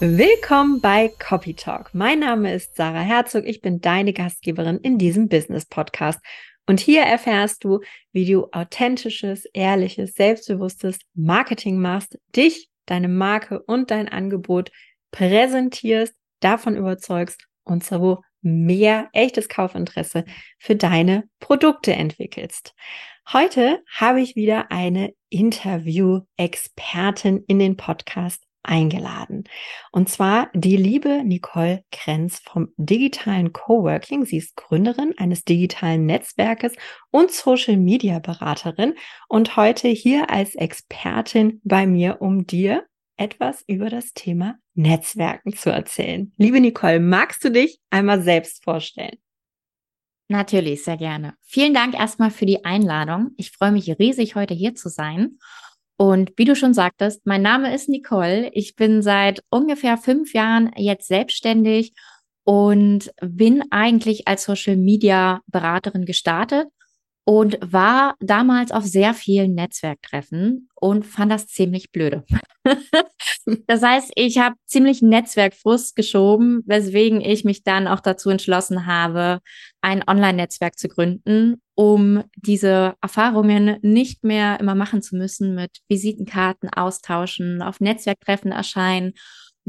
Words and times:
Willkommen 0.00 0.80
bei 0.80 1.12
Copy 1.18 1.54
Talk. 1.54 1.92
Mein 1.92 2.20
Name 2.20 2.54
ist 2.54 2.76
Sarah 2.76 3.00
Herzog. 3.00 3.44
Ich 3.44 3.60
bin 3.60 3.80
deine 3.80 4.12
Gastgeberin 4.12 4.78
in 4.78 4.96
diesem 4.96 5.28
Business 5.28 5.66
Podcast. 5.66 6.20
Und 6.66 6.78
hier 6.78 7.02
erfährst 7.02 7.64
du, 7.64 7.80
wie 8.12 8.24
du 8.24 8.46
authentisches, 8.52 9.44
ehrliches, 9.46 10.14
selbstbewusstes 10.14 11.00
Marketing 11.14 11.80
machst, 11.80 12.16
dich, 12.36 12.70
deine 12.86 13.08
Marke 13.08 13.60
und 13.60 13.90
dein 13.90 14.08
Angebot 14.08 14.70
präsentierst, 15.10 16.14
davon 16.38 16.76
überzeugst 16.76 17.48
und 17.64 17.82
so 17.82 18.22
mehr 18.40 19.08
echtes 19.12 19.48
Kaufinteresse 19.48 20.24
für 20.60 20.76
deine 20.76 21.24
Produkte 21.40 21.92
entwickelst. 21.92 22.72
Heute 23.32 23.82
habe 23.96 24.20
ich 24.20 24.36
wieder 24.36 24.70
eine 24.70 25.12
Interview-Expertin 25.28 27.42
in 27.48 27.58
den 27.58 27.76
Podcast 27.76 28.44
eingeladen. 28.68 29.44
Und 29.92 30.08
zwar 30.08 30.50
die 30.54 30.76
liebe 30.76 31.24
Nicole 31.24 31.84
Krenz 31.90 32.40
vom 32.40 32.68
digitalen 32.76 33.52
Coworking. 33.52 34.24
Sie 34.24 34.36
ist 34.36 34.56
Gründerin 34.56 35.14
eines 35.16 35.44
digitalen 35.44 36.06
Netzwerkes 36.06 36.74
und 37.10 37.30
Social 37.32 37.76
Media 37.76 38.18
Beraterin 38.18 38.94
und 39.28 39.56
heute 39.56 39.88
hier 39.88 40.30
als 40.30 40.54
Expertin 40.54 41.60
bei 41.64 41.86
mir, 41.86 42.20
um 42.20 42.46
dir 42.46 42.84
etwas 43.16 43.64
über 43.66 43.90
das 43.90 44.12
Thema 44.12 44.56
Netzwerken 44.74 45.52
zu 45.54 45.70
erzählen. 45.70 46.32
Liebe 46.36 46.60
Nicole, 46.60 47.00
magst 47.00 47.42
du 47.44 47.50
dich 47.50 47.80
einmal 47.90 48.22
selbst 48.22 48.62
vorstellen? 48.62 49.16
Natürlich, 50.28 50.84
sehr 50.84 50.98
gerne. 50.98 51.34
Vielen 51.42 51.72
Dank 51.72 51.94
erstmal 51.94 52.30
für 52.30 52.44
die 52.44 52.64
Einladung. 52.64 53.30
Ich 53.38 53.50
freue 53.50 53.72
mich 53.72 53.88
riesig, 53.98 54.34
heute 54.34 54.52
hier 54.52 54.74
zu 54.74 54.90
sein. 54.90 55.38
Und 55.98 56.32
wie 56.36 56.44
du 56.44 56.54
schon 56.54 56.74
sagtest, 56.74 57.26
mein 57.26 57.42
Name 57.42 57.74
ist 57.74 57.88
Nicole. 57.88 58.50
Ich 58.54 58.76
bin 58.76 59.02
seit 59.02 59.42
ungefähr 59.50 59.98
fünf 59.98 60.32
Jahren 60.32 60.70
jetzt 60.76 61.08
selbstständig 61.08 61.92
und 62.44 63.10
bin 63.20 63.64
eigentlich 63.70 64.28
als 64.28 64.44
Social 64.44 64.76
Media 64.76 65.40
Beraterin 65.48 66.06
gestartet 66.06 66.68
und 67.28 67.58
war 67.60 68.14
damals 68.20 68.72
auf 68.72 68.84
sehr 68.84 69.12
vielen 69.12 69.54
Netzwerktreffen 69.54 70.70
und 70.74 71.04
fand 71.04 71.30
das 71.30 71.46
ziemlich 71.46 71.92
blöde. 71.92 72.24
das 73.66 73.82
heißt, 73.82 74.12
ich 74.14 74.38
habe 74.38 74.54
ziemlich 74.64 75.02
Netzwerkfrust 75.02 75.94
geschoben, 75.94 76.62
weswegen 76.64 77.20
ich 77.20 77.44
mich 77.44 77.64
dann 77.64 77.86
auch 77.86 78.00
dazu 78.00 78.30
entschlossen 78.30 78.86
habe, 78.86 79.40
ein 79.82 80.02
Online-Netzwerk 80.08 80.78
zu 80.78 80.88
gründen, 80.88 81.60
um 81.74 82.24
diese 82.34 82.94
Erfahrungen 83.02 83.76
nicht 83.82 84.24
mehr 84.24 84.58
immer 84.58 84.74
machen 84.74 85.02
zu 85.02 85.14
müssen 85.14 85.54
mit 85.54 85.80
Visitenkarten 85.86 86.70
austauschen, 86.70 87.60
auf 87.60 87.78
Netzwerktreffen 87.80 88.52
erscheinen 88.52 89.12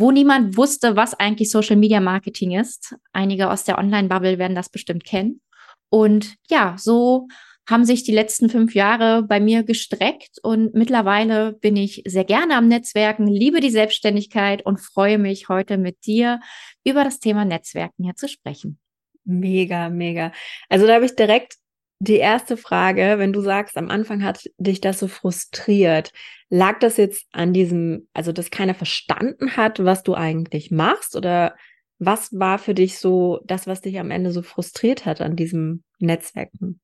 wo 0.01 0.11
niemand 0.11 0.55
wusste, 0.55 0.95
was 0.95 1.13
eigentlich 1.13 1.51
Social 1.51 1.75
Media 1.75 1.99
Marketing 1.99 2.57
ist. 2.57 2.95
Einige 3.11 3.49
aus 3.49 3.66
der 3.66 3.77
Online-Bubble 3.77 4.38
werden 4.38 4.55
das 4.55 4.69
bestimmt 4.69 5.03
kennen. 5.03 5.41
Und 5.89 6.35
ja, 6.49 6.75
so 6.77 7.27
haben 7.70 7.86
sich 7.86 8.03
die 8.03 8.12
letzten 8.12 8.50
fünf 8.50 8.73
Jahre 8.73 9.23
bei 9.23 9.39
mir 9.39 9.64
gestreckt 9.64 10.39
und 10.42 10.73
mittlerweile 10.73 11.53
bin 11.53 11.75
ich 11.75 12.03
sehr 12.08 12.23
gerne 12.23 12.56
am 12.56 12.67
Netzwerken, 12.67 13.28
liebe 13.28 13.59
die 13.59 13.70
Selbstständigkeit 13.70 14.66
und 14.66 14.80
freue 14.80 15.17
mich 15.17 15.50
heute 15.50 15.78
mit 15.78 16.06
dir 16.06 16.40
über 16.84 17.03
das 17.03 17.20
Thema 17.20 17.45
Netzwerken 17.45 18.03
hier 18.03 18.16
zu 18.16 18.28
sprechen. 18.28 18.80
Mega, 19.23 19.90
mega. 19.90 20.31
Also 20.70 20.88
da 20.88 20.95
habe 20.95 21.06
ich 21.06 21.16
direkt 21.16 21.56
die 22.00 22.16
erste 22.16 22.58
Frage, 22.58 23.16
wenn 23.17 23.34
du 23.34 23.42
sagst, 23.42 23.78
am 23.78 23.90
Anfang 23.90 24.23
hat 24.23 24.50
dich 24.58 24.81
das 24.81 25.00
so 25.00 25.08
frustriert, 25.08 26.14
lag 26.50 26.80
das 26.80 26.97
jetzt 26.97 27.28
an 27.34 27.53
diesem, 27.53 28.08
also 28.14 28.31
dass 28.31 28.52
keiner 28.52 28.73
verstanden 28.73 29.58
hat, 29.58 29.84
was 29.84 30.03
du 30.03 30.16
eigentlich 30.16 30.72
machst 30.72 31.16
oder 31.16 31.56
was 32.00 32.31
war 32.31 32.58
für 32.58 32.73
dich 32.73 32.97
so 32.97 33.42
das, 33.45 33.67
was 33.67 33.81
dich 33.81 34.00
am 34.00 34.09
Ende 34.09 34.31
so 34.31 34.42
frustriert 34.42 35.06
hat 35.06 35.19
an 35.19 35.35
diesem 35.35 35.84
Netzwerken? 36.00 36.79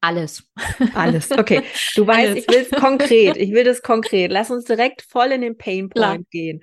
Alles. 0.00 0.42
Alles. 0.94 1.30
Okay. 1.30 1.62
Du 1.94 2.06
weißt, 2.06 2.30
Alles. 2.30 2.44
ich 2.44 2.48
will 2.48 2.66
es 2.70 2.70
konkret. 2.70 3.36
Ich 3.36 3.52
will 3.52 3.64
das 3.64 3.82
konkret. 3.82 4.30
Lass 4.30 4.50
uns 4.50 4.64
direkt 4.64 5.02
voll 5.02 5.32
in 5.32 5.42
den 5.42 5.58
Pain 5.58 5.90
Point 5.90 6.30
gehen. 6.30 6.62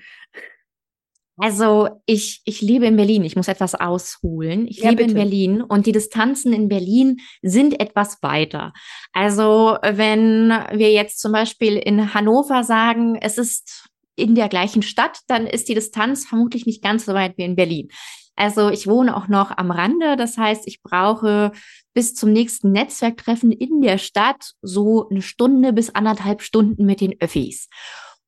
Also 1.39 1.89
ich, 2.07 2.41
ich 2.45 2.61
liebe 2.61 2.87
in 2.87 2.95
Berlin. 2.95 3.23
Ich 3.23 3.35
muss 3.35 3.47
etwas 3.47 3.75
ausholen. 3.75 4.67
Ich 4.67 4.79
ja, 4.79 4.89
liebe 4.89 5.03
bitte. 5.03 5.11
in 5.11 5.15
Berlin 5.15 5.61
und 5.61 5.85
die 5.85 5.91
Distanzen 5.91 6.51
in 6.51 6.67
Berlin 6.67 7.17
sind 7.43 7.79
etwas 7.79 8.23
weiter. 8.23 8.73
Also 9.13 9.77
wenn 9.83 10.49
wir 10.71 10.91
jetzt 10.91 11.19
zum 11.19 11.31
Beispiel 11.31 11.77
in 11.77 12.15
Hannover 12.15 12.63
sagen, 12.63 13.17
es 13.21 13.37
ist 13.37 13.87
in 14.15 14.33
der 14.33 14.49
gleichen 14.49 14.81
Stadt, 14.81 15.19
dann 15.27 15.45
ist 15.45 15.69
die 15.69 15.75
Distanz 15.75 16.25
vermutlich 16.25 16.65
nicht 16.65 16.81
ganz 16.81 17.05
so 17.05 17.13
weit 17.13 17.37
wie 17.37 17.43
in 17.43 17.55
Berlin. 17.55 17.89
Also 18.37 18.69
ich 18.69 18.87
wohne 18.87 19.17
auch 19.17 19.27
noch 19.27 19.57
am 19.57 19.71
Rande. 19.71 20.15
Das 20.15 20.37
heißt, 20.37 20.67
ich 20.67 20.81
brauche 20.81 21.51
bis 21.93 22.13
zum 22.13 22.31
nächsten 22.31 22.71
Netzwerktreffen 22.71 23.51
in 23.51 23.81
der 23.81 23.97
Stadt 23.97 24.51
so 24.61 25.09
eine 25.09 25.23
Stunde 25.23 25.73
bis 25.73 25.93
anderthalb 25.93 26.41
Stunden 26.41 26.85
mit 26.85 27.01
den 27.01 27.19
Öffis. 27.19 27.67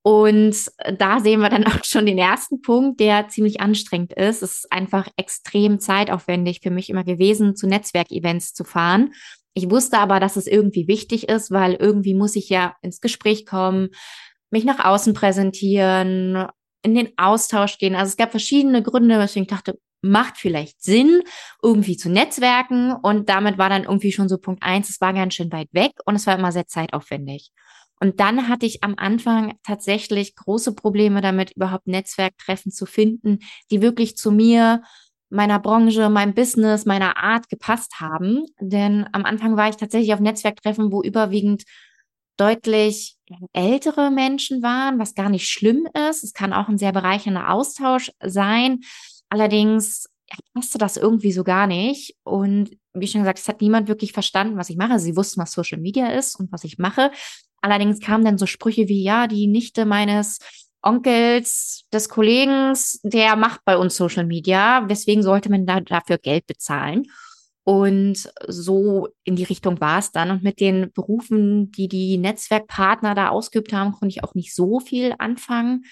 Und 0.02 0.56
da 0.98 1.20
sehen 1.20 1.42
wir 1.42 1.50
dann 1.50 1.64
auch 1.68 1.84
schon 1.84 2.08
den 2.08 2.18
ersten 2.18 2.62
Punkt, 2.62 3.00
der 3.00 3.28
ziemlich 3.28 3.62
anstrengend 3.62 4.14
ist. 4.14 4.42
Es 4.42 4.56
ist 4.56 4.72
einfach 4.72 5.08
extrem 5.18 5.80
zeitaufwendig 5.80 6.62
für 6.64 6.72
mich 6.72 6.90
immer 6.90 7.04
gewesen, 7.04 7.56
zu 7.56 7.68
Netzwerkevents 7.68 8.54
zu 8.54 8.64
fahren. 8.64 9.14
Ich 9.54 9.70
wusste 9.70 10.00
aber, 10.00 10.20
dass 10.20 10.36
es 10.36 10.48
irgendwie 10.48 10.88
wichtig 10.88 11.30
ist, 11.30 11.52
weil 11.52 11.76
irgendwie 11.76 12.16
muss 12.16 12.36
ich 12.36 12.50
ja 12.50 12.76
ins 12.82 13.02
Gespräch 13.02 13.46
kommen, 13.46 13.90
mich 14.50 14.64
nach 14.64 14.84
außen 14.84 15.14
präsentieren, 15.14 16.48
in 16.82 16.96
den 16.96 17.10
Austausch 17.18 17.78
gehen. 17.78 17.96
Also 17.96 18.10
es 18.10 18.18
gab 18.18 18.32
verschiedene 18.32 18.82
Gründe, 18.82 19.20
weswegen 19.20 19.44
ich 19.44 19.50
dachte, 19.50 19.78
macht 20.02 20.38
vielleicht 20.38 20.82
Sinn, 20.82 21.22
irgendwie 21.62 21.98
zu 21.98 22.10
netzwerken. 22.10 22.94
Und 22.94 23.30
damit 23.30 23.58
war 23.58 23.70
dann 23.70 23.84
irgendwie 23.84 24.12
schon 24.12 24.30
so 24.30 24.38
Punkt 24.38 24.64
eins, 24.64 24.90
es 24.90 25.02
war 25.02 25.14
ganz 25.14 25.34
schön 25.34 25.52
weit 25.52 25.70
weg 25.72 25.92
und 26.06 26.16
es 26.16 26.28
war 26.28 26.38
immer 26.38 26.52
sehr 26.52 26.68
zeitaufwendig. 26.68 27.52
Und 28.00 28.20
dann 28.20 28.48
hatte 28.48 28.66
ich 28.66 28.84
am 28.84 28.96
Anfang 28.98 29.58
tatsächlich 29.64 30.36
große 30.36 30.74
Probleme 30.74 31.22
damit, 31.22 31.52
überhaupt 31.52 31.88
Netzwerktreffen 31.88 32.72
zu 32.72 32.86
finden, 32.86 33.40
die 33.72 33.82
wirklich 33.82 34.16
zu 34.16 34.32
mir, 34.32 34.82
meiner 35.30 35.60
Branche, 35.60 36.10
meinem 36.10 36.34
Business, 36.34 36.86
meiner 36.86 37.18
Art 37.18 37.50
gepasst 37.50 38.00
haben. 38.00 38.46
Denn 38.60 39.08
am 39.12 39.26
Anfang 39.26 39.58
war 39.58 39.70
ich 39.70 39.76
tatsächlich 39.76 40.14
auf 40.14 40.20
Netzwerktreffen, 40.20 40.92
wo 40.92 41.04
überwiegend 41.04 41.64
deutlich 42.38 43.18
ältere 43.54 44.12
Menschen 44.12 44.64
waren, 44.64 44.98
was 44.98 45.14
gar 45.14 45.30
nicht 45.30 45.50
schlimm 45.50 45.88
ist. 46.10 46.24
Es 46.24 46.34
kann 46.34 46.54
auch 46.54 46.68
ein 46.70 46.78
sehr 46.78 46.94
bereichernder 46.94 47.52
Austausch 47.52 48.12
sein. 48.24 48.80
Allerdings 49.30 50.10
passte 50.54 50.78
das 50.78 50.98
irgendwie 50.98 51.32
so 51.32 51.44
gar 51.44 51.68
nicht. 51.68 52.16
Und 52.24 52.78
wie 52.94 53.08
schon 53.08 53.22
gesagt, 53.22 53.40
es 53.40 53.48
hat 53.48 53.62
niemand 53.62 53.88
wirklich 53.88 54.14
verstanden, 54.14 54.58
was 54.58 54.70
ich 54.70 54.78
mache. 54.78 55.00
Sie 55.00 55.16
wussten, 55.16 55.42
was 55.42 55.52
Social 55.52 55.80
Media 55.80 56.08
ist 56.08 56.40
und 56.40 56.52
was 56.52 56.64
ich 56.64 56.78
mache. 56.78 57.12
Allerdings 57.62 58.00
kamen 58.00 58.24
dann 58.24 58.38
so 58.38 58.46
Sprüche 58.46 58.88
wie, 58.88 59.04
ja, 59.04 59.28
die 59.28 59.48
Nichte 59.48 59.86
meines 59.86 60.40
Onkels, 60.82 61.84
des 61.92 62.08
Kollegen, 62.08 62.74
der 63.04 63.36
macht 63.36 63.66
bei 63.66 63.78
uns 63.78 63.98
Social 63.98 64.26
Media. 64.26 64.88
Weswegen 64.88 65.24
sollte 65.24 65.50
man 65.50 65.66
da 65.66 65.82
dafür 65.82 66.18
Geld 66.18 66.48
bezahlen? 66.48 67.08
Und 67.64 68.32
so 68.48 69.10
in 69.24 69.36
die 69.36 69.44
Richtung 69.44 69.80
war 69.82 70.00
es 70.00 70.12
dann. 70.12 70.32
Und 70.32 70.44
mit 70.44 70.60
den 70.60 70.92
Berufen, 70.94 71.72
die 71.72 71.88
die 71.88 72.18
Netzwerkpartner 72.18 73.14
da 73.14 73.30
ausgeübt 73.30 73.74
haben, 73.74 73.92
konnte 73.92 74.08
ich 74.08 74.24
auch 74.24 74.36
nicht 74.36 74.56
so 74.56 74.80
viel 74.80 75.14
anfangen. 75.20 75.84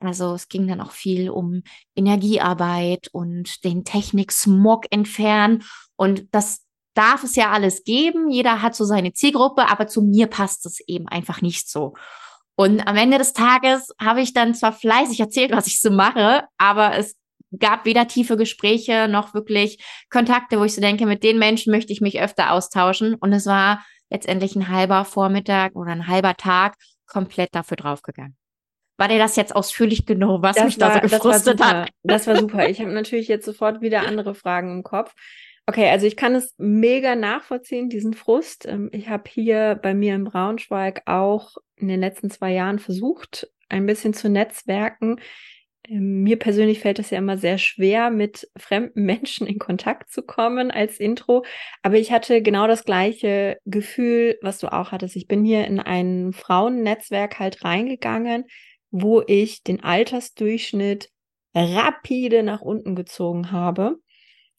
Also 0.00 0.34
es 0.34 0.48
ging 0.48 0.68
dann 0.68 0.80
auch 0.80 0.92
viel 0.92 1.30
um 1.30 1.62
Energiearbeit 1.96 3.08
und 3.12 3.64
den 3.64 3.84
Technik-Smog 3.84 4.86
entfernen. 4.90 5.64
Und 5.96 6.26
das 6.32 6.64
darf 6.94 7.24
es 7.24 7.36
ja 7.36 7.50
alles 7.50 7.84
geben. 7.84 8.30
Jeder 8.30 8.62
hat 8.62 8.74
so 8.74 8.84
seine 8.84 9.12
Zielgruppe, 9.12 9.68
aber 9.68 9.86
zu 9.86 10.02
mir 10.02 10.26
passt 10.26 10.66
es 10.66 10.80
eben 10.86 11.08
einfach 11.08 11.42
nicht 11.42 11.68
so. 11.68 11.94
Und 12.56 12.80
am 12.88 12.96
Ende 12.96 13.18
des 13.18 13.32
Tages 13.34 13.94
habe 14.00 14.20
ich 14.20 14.32
dann 14.32 14.54
zwar 14.54 14.72
fleißig 14.72 15.20
erzählt, 15.20 15.52
was 15.52 15.68
ich 15.68 15.80
so 15.80 15.90
mache, 15.90 16.42
aber 16.58 16.96
es 16.96 17.14
gab 17.56 17.84
weder 17.84 18.08
tiefe 18.08 18.36
Gespräche 18.36 19.08
noch 19.08 19.32
wirklich 19.32 19.82
Kontakte, 20.10 20.58
wo 20.58 20.64
ich 20.64 20.74
so 20.74 20.80
denke, 20.80 21.06
mit 21.06 21.22
den 21.22 21.38
Menschen 21.38 21.70
möchte 21.70 21.92
ich 21.92 22.00
mich 22.00 22.20
öfter 22.20 22.52
austauschen. 22.52 23.14
Und 23.14 23.32
es 23.32 23.46
war 23.46 23.84
letztendlich 24.10 24.56
ein 24.56 24.68
halber 24.68 25.04
Vormittag 25.04 25.76
oder 25.76 25.92
ein 25.92 26.08
halber 26.08 26.34
Tag 26.34 26.76
komplett 27.06 27.54
dafür 27.54 27.76
draufgegangen. 27.76 28.37
War 28.98 29.06
dir 29.06 29.18
das 29.18 29.36
jetzt 29.36 29.54
ausführlich 29.54 30.06
genug, 30.06 30.42
was 30.42 30.56
das 30.56 30.64
mich 30.64 30.80
war, 30.80 30.88
da 30.88 31.08
so 31.08 31.16
gefrustet 31.16 31.60
das 31.60 31.66
hat? 31.66 31.90
Das 32.02 32.26
war 32.26 32.36
super. 32.36 32.68
Ich 32.68 32.80
habe 32.80 32.90
natürlich 32.90 33.28
jetzt 33.28 33.46
sofort 33.46 33.80
wieder 33.80 34.06
andere 34.06 34.34
Fragen 34.34 34.72
im 34.72 34.82
Kopf. 34.82 35.14
Okay, 35.66 35.88
also 35.88 36.06
ich 36.06 36.16
kann 36.16 36.34
es 36.34 36.54
mega 36.58 37.14
nachvollziehen, 37.14 37.90
diesen 37.90 38.12
Frust. 38.12 38.66
Ähm, 38.66 38.88
ich 38.92 39.08
habe 39.08 39.24
hier 39.30 39.78
bei 39.80 39.94
mir 39.94 40.16
in 40.16 40.24
Braunschweig 40.24 41.02
auch 41.06 41.56
in 41.76 41.86
den 41.86 42.00
letzten 42.00 42.28
zwei 42.30 42.52
Jahren 42.52 42.80
versucht, 42.80 43.48
ein 43.68 43.86
bisschen 43.86 44.14
zu 44.14 44.28
netzwerken. 44.28 45.20
Ähm, 45.86 46.24
mir 46.24 46.36
persönlich 46.36 46.80
fällt 46.80 46.98
es 46.98 47.10
ja 47.10 47.18
immer 47.18 47.38
sehr 47.38 47.58
schwer, 47.58 48.10
mit 48.10 48.50
fremden 48.56 49.02
Menschen 49.04 49.46
in 49.46 49.60
Kontakt 49.60 50.10
zu 50.10 50.22
kommen 50.22 50.72
als 50.72 50.98
Intro. 50.98 51.44
Aber 51.82 51.98
ich 51.98 52.10
hatte 52.10 52.42
genau 52.42 52.66
das 52.66 52.84
gleiche 52.84 53.58
Gefühl, 53.64 54.38
was 54.42 54.58
du 54.58 54.72
auch 54.72 54.90
hattest. 54.90 55.14
Ich 55.14 55.28
bin 55.28 55.44
hier 55.44 55.66
in 55.68 55.78
ein 55.78 56.32
Frauennetzwerk 56.32 57.38
halt 57.38 57.62
reingegangen 57.62 58.46
wo 58.90 59.22
ich 59.26 59.62
den 59.62 59.82
Altersdurchschnitt 59.82 61.10
rapide 61.54 62.42
nach 62.42 62.60
unten 62.60 62.94
gezogen 62.94 63.52
habe 63.52 63.96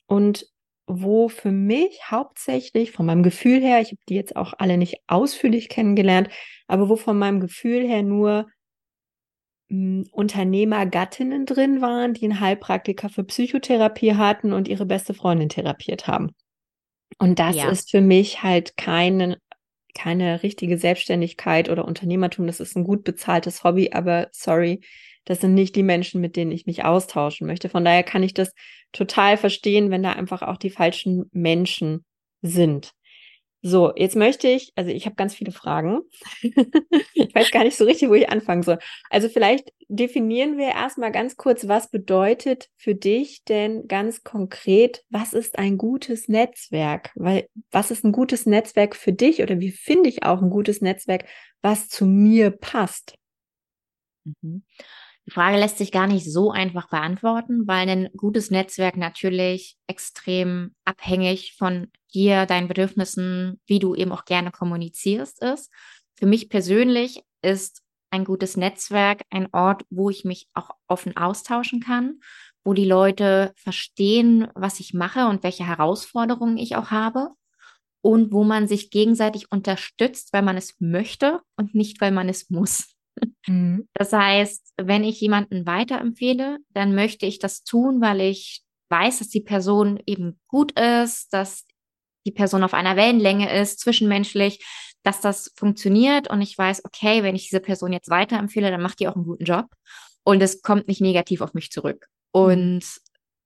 und 0.08 0.46
wo 0.88 1.30
für 1.30 1.52
mich 1.52 2.00
hauptsächlich 2.10 2.92
von 2.92 3.06
meinem 3.06 3.22
Gefühl 3.22 3.62
her, 3.62 3.80
ich 3.80 3.90
habe 3.90 4.02
die 4.10 4.16
jetzt 4.16 4.36
auch 4.36 4.54
alle 4.58 4.78
nicht 4.78 4.98
ausführlich 5.08 5.70
kennengelernt, 5.70 6.30
aber 6.68 6.90
wo 6.90 6.96
von 6.96 7.18
meinem 7.18 7.40
Gefühl 7.40 7.88
her 7.88 8.02
nur 8.02 8.48
hm, 9.70 10.08
Unternehmergattinnen 10.12 11.46
drin 11.46 11.82
waren, 11.82 12.16
die 12.16 12.26
einen 12.26 12.40
Heilpraktiker 12.40 13.10
für 13.10 13.24
Psychotherapie 13.24 14.16
hatten 14.16 14.52
und 14.52 14.68
ihre 14.68 14.88
beste 14.88 15.14
Freundin 15.14 15.50
therapiert 15.50 16.08
haben. 16.08 16.32
Und 17.20 17.38
das 17.38 17.56
ja. 17.56 17.70
ist 17.70 17.92
für 17.92 18.02
mich 18.02 18.42
halt 18.42 18.76
keine, 18.76 19.38
keine 19.96 20.44
richtige 20.44 20.78
Selbstständigkeit 20.78 21.70
oder 21.70 21.86
Unternehmertum. 21.86 22.48
Das 22.48 22.60
ist 22.60 22.76
ein 22.76 22.84
gut 22.84 23.04
bezahltes 23.04 23.64
Hobby, 23.64 23.92
aber 23.92 24.28
sorry, 24.32 24.82
das 25.26 25.42
sind 25.42 25.54
nicht 25.54 25.76
die 25.76 25.84
Menschen, 25.84 26.22
mit 26.22 26.36
denen 26.36 26.52
ich 26.52 26.66
mich 26.66 26.86
austauschen 26.86 27.46
möchte. 27.46 27.70
Von 27.70 27.86
daher 27.86 28.04
kann 28.04 28.24
ich 28.24 28.34
das 28.34 28.52
total 28.92 29.38
verstehen, 29.38 29.92
wenn 29.92 30.04
da 30.04 30.14
einfach 30.14 30.42
auch 30.42 30.58
die 30.58 30.72
falschen 30.72 31.30
Menschen 31.32 32.06
sind. 32.42 32.94
So, 33.62 33.92
jetzt 33.96 34.16
möchte 34.16 34.48
ich, 34.48 34.72
also 34.76 34.90
ich 34.90 35.06
habe 35.06 35.16
ganz 35.18 35.36
viele 35.36 35.52
Fragen. 35.52 36.00
ich 37.14 37.36
weiß 37.36 37.52
gar 37.52 37.64
nicht 37.66 37.76
so 37.78 37.84
richtig, 37.84 38.08
wo 38.10 38.14
ich 38.14 38.30
anfangen 38.30 38.64
soll. 38.64 38.80
Also 39.10 39.28
vielleicht 39.28 39.74
definieren 39.90 40.58
wir 40.58 40.70
erstmal 40.70 41.12
ganz 41.12 41.36
kurz, 41.36 41.68
was 41.68 41.90
bedeutet 41.92 42.70
für 42.78 42.96
dich 42.96 43.44
denn 43.44 43.88
ganz 43.88 44.24
konkret, 44.24 45.04
was 45.10 45.34
ist 45.34 45.60
ein 45.60 45.78
gutes 45.78 46.30
Netzwerk? 46.30 47.12
Weil 47.16 47.50
was 47.70 47.92
ist 47.92 48.06
ein 48.06 48.14
gutes 48.14 48.46
Netzwerk 48.46 48.96
für 48.96 49.12
dich 49.12 49.42
oder 49.42 49.60
wie 49.60 49.72
finde 49.72 50.08
ich 50.08 50.24
auch 50.24 50.42
ein 50.42 50.50
gutes 50.50 50.80
Netzwerk, 50.80 51.26
was 51.62 51.90
zu 51.90 52.06
mir 52.06 52.52
passt? 52.52 53.16
Mhm. 54.26 54.62
Die 55.30 55.36
Frage 55.36 55.60
lässt 55.60 55.78
sich 55.78 55.92
gar 55.92 56.08
nicht 56.08 56.26
so 56.26 56.50
einfach 56.50 56.90
beantworten, 56.90 57.68
weil 57.68 57.88
ein 57.88 58.10
gutes 58.18 58.50
Netzwerk 58.50 58.98
natürlich 58.98 59.78
extrem 59.86 60.74
abhängig 60.86 61.54
von 61.56 61.92
dir, 62.12 62.48
deinen 62.48 62.68
Bedürfnissen, 62.68 63.62
wie 63.68 63.78
du 63.78 63.94
eben 63.94 64.12
auch 64.12 64.26
gerne 64.26 64.50
kommunizierst, 64.50 65.44
ist. 65.44 65.72
Für 66.16 66.26
mich 66.26 66.50
persönlich 66.50 67.22
ist 67.44 67.84
ein 68.10 68.26
gutes 68.26 68.58
Netzwerk 68.58 69.22
ein 69.30 69.50
Ort, 69.52 69.84
wo 69.92 70.10
ich 70.10 70.26
mich 70.26 70.48
auch 70.56 70.72
offen 70.88 71.16
austauschen 71.16 71.80
kann, 71.80 72.22
wo 72.64 72.74
die 72.74 72.88
Leute 72.88 73.54
verstehen, 73.56 74.48
was 74.56 74.80
ich 74.80 74.96
mache 74.96 75.28
und 75.28 75.44
welche 75.44 75.68
Herausforderungen 75.68 76.58
ich 76.58 76.76
auch 76.76 76.90
habe 76.90 77.30
und 78.02 78.32
wo 78.32 78.44
man 78.44 78.68
sich 78.68 78.90
gegenseitig 78.90 79.52
unterstützt, 79.52 80.34
weil 80.34 80.42
man 80.42 80.58
es 80.58 80.74
möchte 80.80 81.42
und 81.56 81.76
nicht, 81.76 82.02
weil 82.02 82.12
man 82.12 82.30
es 82.30 82.50
muss. 82.50 82.96
Mhm. 83.48 83.88
Das 83.94 84.14
heißt, 84.14 84.74
wenn 84.78 85.04
ich 85.04 85.20
jemanden 85.22 85.66
weiterempfehle, 85.66 86.60
dann 86.74 86.96
möchte 86.96 87.26
ich 87.26 87.40
das 87.40 87.64
tun, 87.64 88.02
weil 88.02 88.22
ich 88.22 88.64
weiß, 88.90 89.20
dass 89.20 89.30
die 89.30 89.42
Person 89.42 90.00
eben 90.06 90.40
gut 90.48 90.78
ist, 90.80 91.34
dass 91.34 91.66
die 92.26 92.32
Person 92.32 92.64
auf 92.64 92.74
einer 92.74 92.96
Wellenlänge 92.96 93.54
ist, 93.62 93.80
zwischenmenschlich, 93.80 94.66
dass 95.04 95.22
das 95.22 95.54
funktioniert 95.56 96.30
und 96.30 96.42
ich 96.42 96.58
weiß, 96.58 96.84
okay, 96.86 97.24
wenn 97.24 97.36
ich 97.36 97.44
diese 97.44 97.62
Person 97.62 97.94
jetzt 97.94 98.10
weiterempfehle, 98.10 98.72
dann 98.72 98.82
macht 98.82 99.00
die 99.00 99.08
auch 99.08 99.16
einen 99.16 99.26
guten 99.26 99.46
Job 99.46 99.68
und 100.24 100.42
es 100.42 100.62
kommt 100.62 100.88
nicht 100.88 101.02
negativ 101.02 101.42
auf 101.42 101.54
mich 101.54 101.72
zurück. 101.72 102.08
Mhm. 102.34 102.42
Und 102.42 102.84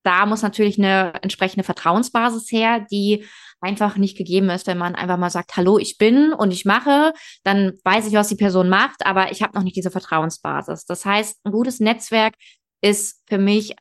da 0.03 0.25
muss 0.25 0.41
natürlich 0.41 0.77
eine 0.77 1.13
entsprechende 1.21 1.63
Vertrauensbasis 1.63 2.51
her, 2.51 2.85
die 2.91 3.25
einfach 3.61 3.95
nicht 3.97 4.17
gegeben 4.17 4.49
ist, 4.49 4.67
wenn 4.67 4.77
man 4.77 4.95
einfach 4.95 5.17
mal 5.17 5.29
sagt, 5.29 5.55
hallo, 5.55 5.77
ich 5.77 5.97
bin 5.97 6.33
und 6.33 6.51
ich 6.51 6.65
mache, 6.65 7.13
dann 7.43 7.73
weiß 7.83 8.07
ich, 8.07 8.13
was 8.13 8.27
die 8.27 8.35
Person 8.35 8.69
macht, 8.69 9.05
aber 9.05 9.31
ich 9.31 9.41
habe 9.41 9.55
noch 9.55 9.63
nicht 9.63 9.77
diese 9.77 9.91
Vertrauensbasis. 9.91 10.85
Das 10.85 11.05
heißt, 11.05 11.39
ein 11.45 11.51
gutes 11.51 11.79
Netzwerk 11.79 12.35
ist 12.81 13.21
für 13.27 13.37
mich 13.37 13.75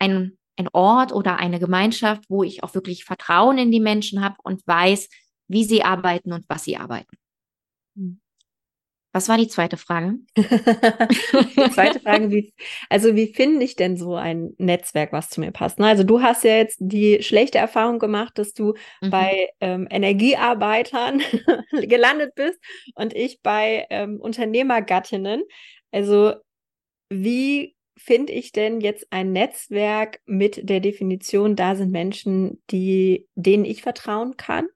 ein, 0.00 0.36
ein 0.56 0.68
Ort 0.72 1.12
oder 1.12 1.36
eine 1.36 1.60
Gemeinschaft, 1.60 2.24
wo 2.28 2.42
ich 2.42 2.64
auch 2.64 2.74
wirklich 2.74 3.04
Vertrauen 3.04 3.56
in 3.58 3.70
die 3.70 3.80
Menschen 3.80 4.24
habe 4.24 4.36
und 4.42 4.66
weiß, 4.66 5.08
wie 5.48 5.64
sie 5.64 5.84
arbeiten 5.84 6.32
und 6.32 6.44
was 6.48 6.64
sie 6.64 6.76
arbeiten. 6.76 7.16
Was 9.12 9.28
war 9.28 9.36
die 9.36 9.48
zweite 9.48 9.76
Frage? 9.76 10.18
die 10.36 11.70
zweite 11.72 11.98
Frage, 11.98 12.30
wie, 12.30 12.52
also 12.88 13.16
wie 13.16 13.32
finde 13.34 13.64
ich 13.64 13.74
denn 13.74 13.96
so 13.96 14.14
ein 14.14 14.54
Netzwerk, 14.58 15.12
was 15.12 15.30
zu 15.30 15.40
mir 15.40 15.50
passt? 15.50 15.80
Also 15.80 16.04
du 16.04 16.22
hast 16.22 16.44
ja 16.44 16.56
jetzt 16.56 16.78
die 16.80 17.22
schlechte 17.22 17.58
Erfahrung 17.58 17.98
gemacht, 17.98 18.38
dass 18.38 18.54
du 18.54 18.74
mhm. 19.00 19.10
bei 19.10 19.48
ähm, 19.60 19.88
Energiearbeitern 19.90 21.22
gelandet 21.72 22.34
bist 22.36 22.60
und 22.94 23.12
ich 23.12 23.42
bei 23.42 23.86
ähm, 23.90 24.20
Unternehmergattinnen. 24.20 25.42
Also 25.90 26.34
wie 27.08 27.74
finde 27.98 28.32
ich 28.32 28.52
denn 28.52 28.80
jetzt 28.80 29.06
ein 29.10 29.32
Netzwerk 29.32 30.20
mit 30.24 30.68
der 30.68 30.80
Definition, 30.80 31.56
da 31.56 31.74
sind 31.74 31.90
Menschen, 31.90 32.62
die, 32.70 33.28
denen 33.34 33.64
ich 33.64 33.82
vertrauen 33.82 34.36
kann, 34.36 34.68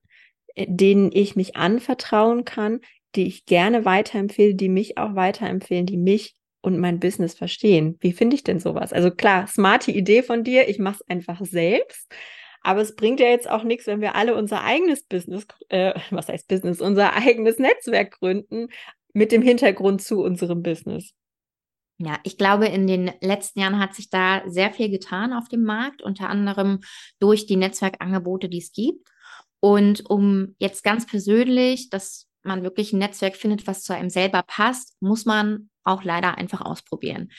äh, 0.57 0.67
denen 0.69 1.11
ich 1.13 1.37
mich 1.37 1.57
anvertrauen 1.57 2.45
kann, 2.45 2.81
die 3.17 3.27
ich 3.27 3.47
gerne 3.47 3.85
weiterempfehle, 3.85 4.55
die 4.55 4.69
mich 4.69 4.99
auch 4.99 5.15
weiterempfehlen, 5.15 5.87
die 5.87 5.97
mich 5.97 6.35
und 6.61 6.79
mein 6.79 6.99
Business 6.99 7.35
verstehen. 7.35 7.97
Wie 8.01 8.13
finde 8.13 8.37
ich 8.37 8.43
denn 8.43 8.59
sowas? 8.59 8.93
Also 8.93 9.11
klar, 9.11 9.47
smarte 9.47 9.91
Idee 9.91 10.23
von 10.23 10.45
dir, 10.45 10.69
ich 10.69 10.79
mache 10.79 10.97
es 11.01 11.09
einfach 11.09 11.41
selbst. 11.45 12.13
Aber 12.63 12.81
es 12.81 12.97
bringt 12.97 13.21
ja 13.21 13.29
jetzt 13.29 13.49
auch 13.49 13.63
nichts, 13.63 13.87
wenn 13.87 14.01
wir 14.01 14.15
alle 14.15 14.35
unser 14.35 14.65
eigenes 14.65 15.05
Business, 15.05 15.47
äh, 15.69 15.93
was 16.11 16.29
heißt 16.29 16.49
Business, 16.49 16.81
unser 16.81 17.15
eigenes 17.15 17.59
Netzwerk 17.59 18.19
gründen 18.19 18.69
mit 19.13 19.31
dem 19.31 19.43
Hintergrund 19.43 20.03
zu 20.03 20.23
unserem 20.23 20.63
Business. 20.63 21.13
Ja, 21.99 22.19
ich 22.25 22.39
glaube, 22.39 22.67
in 22.67 22.89
den 22.89 23.13
letzten 23.21 23.61
Jahren 23.61 23.79
hat 23.79 23.95
sich 23.95 24.11
da 24.11 24.43
sehr 24.47 24.73
viel 24.73 24.89
getan 24.89 25.33
auf 25.33 25.49
dem 25.49 25.63
Markt, 25.63 26.03
unter 26.03 26.29
anderem 26.29 26.81
durch 27.21 27.47
die 27.47 27.57
Netzwerkangebote, 27.57 28.49
die 28.49 28.59
es 28.59 28.73
gibt. 28.73 29.09
Und 29.61 30.09
um 30.11 30.57
jetzt 30.59 30.83
ganz 30.83 31.07
persönlich 31.07 31.91
das 31.91 32.27
man 32.45 32.63
wirklich 32.63 32.93
ein 32.93 32.99
Netzwerk 32.99 33.37
findet, 33.37 33.67
was 33.67 33.83
zu 33.83 33.95
einem 33.95 34.11
selber 34.11 34.43
passt, 34.43 34.97
muss 35.01 35.25
man 35.25 35.71
auch 35.85 36.05
leider 36.05 36.39
einfach 36.39 36.61
ausprobieren. 36.61 37.31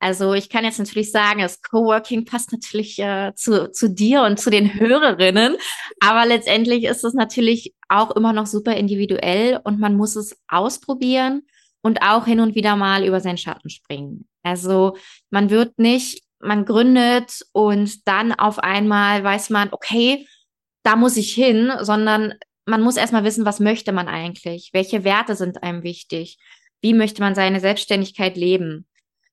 Also 0.00 0.34
ich 0.34 0.50
kann 0.50 0.64
jetzt 0.64 0.78
natürlich 0.78 1.10
sagen, 1.10 1.40
das 1.40 1.62
Coworking 1.62 2.26
passt 2.26 2.52
natürlich 2.52 2.98
äh, 2.98 3.32
zu, 3.36 3.70
zu 3.70 3.88
dir 3.88 4.22
und 4.22 4.38
zu 4.38 4.50
den 4.50 4.78
Hörerinnen, 4.78 5.56
aber 6.00 6.26
letztendlich 6.26 6.84
ist 6.84 7.04
es 7.04 7.14
natürlich 7.14 7.74
auch 7.88 8.10
immer 8.10 8.34
noch 8.34 8.46
super 8.46 8.76
individuell 8.76 9.60
und 9.64 9.80
man 9.80 9.96
muss 9.96 10.14
es 10.16 10.36
ausprobieren 10.46 11.42
und 11.80 12.02
auch 12.02 12.26
hin 12.26 12.40
und 12.40 12.54
wieder 12.54 12.76
mal 12.76 13.04
über 13.04 13.20
seinen 13.20 13.38
Schatten 13.38 13.70
springen. 13.70 14.28
Also 14.42 14.96
man 15.30 15.48
wird 15.48 15.78
nicht, 15.78 16.22
man 16.38 16.66
gründet 16.66 17.42
und 17.52 18.06
dann 18.06 18.32
auf 18.32 18.58
einmal 18.58 19.24
weiß 19.24 19.48
man, 19.50 19.68
okay, 19.72 20.26
da 20.82 20.96
muss 20.96 21.16
ich 21.16 21.32
hin, 21.32 21.72
sondern 21.80 22.34
man 22.66 22.82
muss 22.82 22.96
erstmal 22.96 23.24
wissen, 23.24 23.44
was 23.44 23.60
möchte 23.60 23.92
man 23.92 24.08
eigentlich? 24.08 24.70
Welche 24.72 25.04
Werte 25.04 25.36
sind 25.36 25.62
einem 25.62 25.82
wichtig? 25.82 26.38
Wie 26.80 26.94
möchte 26.94 27.22
man 27.22 27.34
seine 27.34 27.60
Selbstständigkeit 27.60 28.36
leben? 28.36 28.86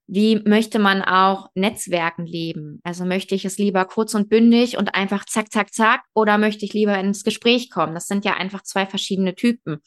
Wie 0.07 0.41
möchte 0.45 0.77
man 0.77 1.01
auch 1.01 1.47
Netzwerken 1.55 2.25
leben? 2.25 2.81
Also 2.83 3.05
möchte 3.05 3.33
ich 3.33 3.45
es 3.45 3.57
lieber 3.57 3.85
kurz 3.85 4.13
und 4.13 4.29
bündig 4.29 4.77
und 4.77 4.93
einfach 4.93 5.25
zack, 5.25 5.51
zack, 5.51 5.73
zack 5.73 6.03
oder 6.13 6.37
möchte 6.37 6.65
ich 6.65 6.73
lieber 6.73 6.97
ins 6.97 7.23
Gespräch 7.23 7.69
kommen? 7.69 7.93
Das 7.93 8.07
sind 8.07 8.25
ja 8.25 8.33
einfach 8.33 8.63
zwei 8.63 8.85
verschiedene 8.85 9.35
Typen. 9.35 9.79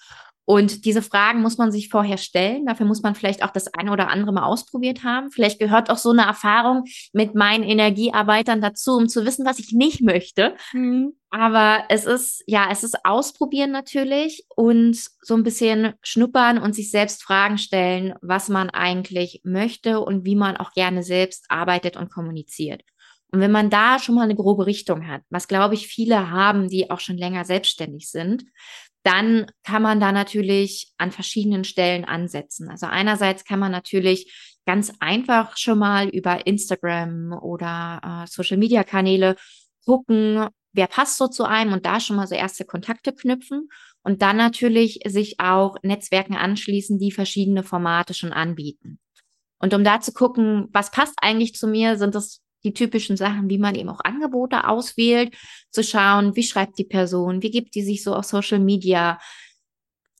Und 0.46 0.84
diese 0.84 1.00
Fragen 1.00 1.40
muss 1.40 1.56
man 1.56 1.72
sich 1.72 1.88
vorher 1.88 2.18
stellen. 2.18 2.66
Dafür 2.66 2.86
muss 2.86 3.02
man 3.02 3.14
vielleicht 3.14 3.42
auch 3.42 3.50
das 3.50 3.72
eine 3.72 3.90
oder 3.90 4.08
andere 4.08 4.32
mal 4.32 4.44
ausprobiert 4.44 5.02
haben. 5.02 5.30
Vielleicht 5.30 5.58
gehört 5.58 5.90
auch 5.90 5.96
so 5.96 6.10
eine 6.10 6.22
Erfahrung 6.22 6.84
mit 7.12 7.34
meinen 7.34 7.64
Energiearbeitern 7.64 8.60
dazu, 8.60 8.96
um 8.96 9.08
zu 9.08 9.24
wissen, 9.24 9.46
was 9.46 9.58
ich 9.58 9.72
nicht 9.72 10.02
möchte. 10.02 10.54
Mhm. 10.72 11.14
Aber 11.36 11.82
es 11.88 12.04
ist, 12.04 12.44
ja, 12.46 12.68
es 12.70 12.84
ist 12.84 13.04
ausprobieren 13.04 13.72
natürlich 13.72 14.44
und 14.54 14.96
so 15.20 15.34
ein 15.34 15.42
bisschen 15.42 15.94
schnuppern 16.00 16.58
und 16.58 16.76
sich 16.76 16.92
selbst 16.92 17.24
Fragen 17.24 17.58
stellen, 17.58 18.14
was 18.22 18.48
man 18.48 18.70
eigentlich 18.70 19.40
möchte 19.42 19.98
und 19.98 20.24
wie 20.24 20.36
man 20.36 20.56
auch 20.56 20.74
gerne 20.74 21.02
selbst 21.02 21.46
arbeitet 21.48 21.96
und 21.96 22.08
kommuniziert. 22.08 22.82
Und 23.32 23.40
wenn 23.40 23.50
man 23.50 23.68
da 23.68 23.98
schon 23.98 24.14
mal 24.14 24.22
eine 24.22 24.36
grobe 24.36 24.66
Richtung 24.66 25.08
hat, 25.08 25.22
was 25.28 25.48
glaube 25.48 25.74
ich 25.74 25.88
viele 25.88 26.30
haben, 26.30 26.68
die 26.68 26.88
auch 26.88 27.00
schon 27.00 27.18
länger 27.18 27.44
selbstständig 27.44 28.12
sind, 28.12 28.44
dann 29.02 29.50
kann 29.64 29.82
man 29.82 29.98
da 29.98 30.12
natürlich 30.12 30.92
an 30.98 31.10
verschiedenen 31.10 31.64
Stellen 31.64 32.04
ansetzen. 32.04 32.70
Also 32.70 32.86
einerseits 32.86 33.44
kann 33.44 33.58
man 33.58 33.72
natürlich 33.72 34.60
ganz 34.66 34.92
einfach 35.00 35.56
schon 35.56 35.80
mal 35.80 36.08
über 36.10 36.46
Instagram 36.46 37.32
oder 37.32 38.22
äh, 38.22 38.26
Social-Media-Kanäle 38.28 39.34
gucken, 39.84 40.46
wer 40.74 40.86
passt 40.86 41.16
so 41.16 41.28
zu 41.28 41.44
einem 41.44 41.72
und 41.72 41.86
da 41.86 42.00
schon 42.00 42.16
mal 42.16 42.26
so 42.26 42.34
erste 42.34 42.64
Kontakte 42.64 43.12
knüpfen 43.12 43.70
und 44.02 44.20
dann 44.22 44.36
natürlich 44.36 45.00
sich 45.06 45.40
auch 45.40 45.76
Netzwerken 45.82 46.36
anschließen, 46.36 46.98
die 46.98 47.12
verschiedene 47.12 47.62
Formate 47.62 48.12
schon 48.12 48.32
anbieten. 48.32 48.98
Und 49.58 49.72
um 49.72 49.82
da 49.82 50.00
zu 50.00 50.12
gucken, 50.12 50.68
was 50.72 50.90
passt 50.90 51.14
eigentlich 51.22 51.54
zu 51.54 51.66
mir, 51.66 51.96
sind 51.96 52.14
das 52.14 52.42
die 52.64 52.74
typischen 52.74 53.16
Sachen, 53.16 53.48
wie 53.50 53.58
man 53.58 53.74
eben 53.74 53.88
auch 53.88 54.00
Angebote 54.02 54.66
auswählt, 54.68 55.34
zu 55.70 55.82
schauen, 55.82 56.34
wie 56.34 56.42
schreibt 56.42 56.78
die 56.78 56.84
Person, 56.84 57.42
wie 57.42 57.50
gibt 57.50 57.74
die 57.74 57.82
sich 57.82 58.02
so 58.02 58.14
auf 58.14 58.24
Social 58.24 58.58
Media, 58.58 59.18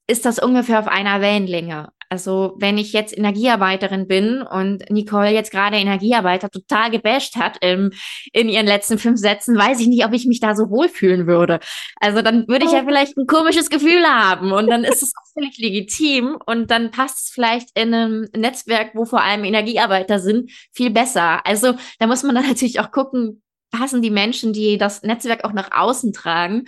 ist 0.06 0.26
das 0.26 0.38
ungefähr 0.38 0.78
auf 0.78 0.86
einer 0.86 1.20
Wellenlänge? 1.20 1.88
Also 2.14 2.54
wenn 2.60 2.78
ich 2.78 2.92
jetzt 2.92 3.18
Energiearbeiterin 3.18 4.06
bin 4.06 4.40
und 4.40 4.88
Nicole 4.88 5.30
jetzt 5.30 5.50
gerade 5.50 5.78
Energiearbeiter 5.78 6.48
total 6.48 6.92
gebasht 6.92 7.34
hat 7.34 7.56
im, 7.60 7.90
in 8.32 8.48
ihren 8.48 8.66
letzten 8.66 8.98
fünf 8.98 9.18
Sätzen, 9.18 9.58
weiß 9.58 9.80
ich 9.80 9.88
nicht, 9.88 10.06
ob 10.06 10.12
ich 10.12 10.24
mich 10.24 10.38
da 10.38 10.54
so 10.54 10.70
wohlfühlen 10.70 11.26
würde. 11.26 11.58
Also 11.96 12.22
dann 12.22 12.46
würde 12.46 12.66
ich 12.66 12.70
ja 12.70 12.82
oh. 12.82 12.86
vielleicht 12.86 13.16
ein 13.16 13.26
komisches 13.26 13.68
Gefühl 13.68 14.04
haben 14.04 14.52
und 14.52 14.70
dann 14.70 14.84
ist 14.84 15.02
es 15.02 15.12
auch 15.16 15.32
völlig 15.32 15.58
legitim 15.58 16.38
und 16.46 16.70
dann 16.70 16.92
passt 16.92 17.18
es 17.18 17.30
vielleicht 17.30 17.76
in 17.76 17.92
einem 17.92 18.28
Netzwerk, 18.36 18.92
wo 18.94 19.06
vor 19.06 19.20
allem 19.20 19.42
Energiearbeiter 19.42 20.20
sind, 20.20 20.52
viel 20.72 20.90
besser. 20.90 21.44
Also 21.44 21.74
da 21.98 22.06
muss 22.06 22.22
man 22.22 22.36
dann 22.36 22.46
natürlich 22.48 22.78
auch 22.78 22.92
gucken, 22.92 23.42
passen 23.72 24.02
die 24.02 24.10
Menschen, 24.10 24.52
die 24.52 24.78
das 24.78 25.02
Netzwerk 25.02 25.42
auch 25.42 25.52
nach 25.52 25.72
außen 25.72 26.12
tragen, 26.12 26.66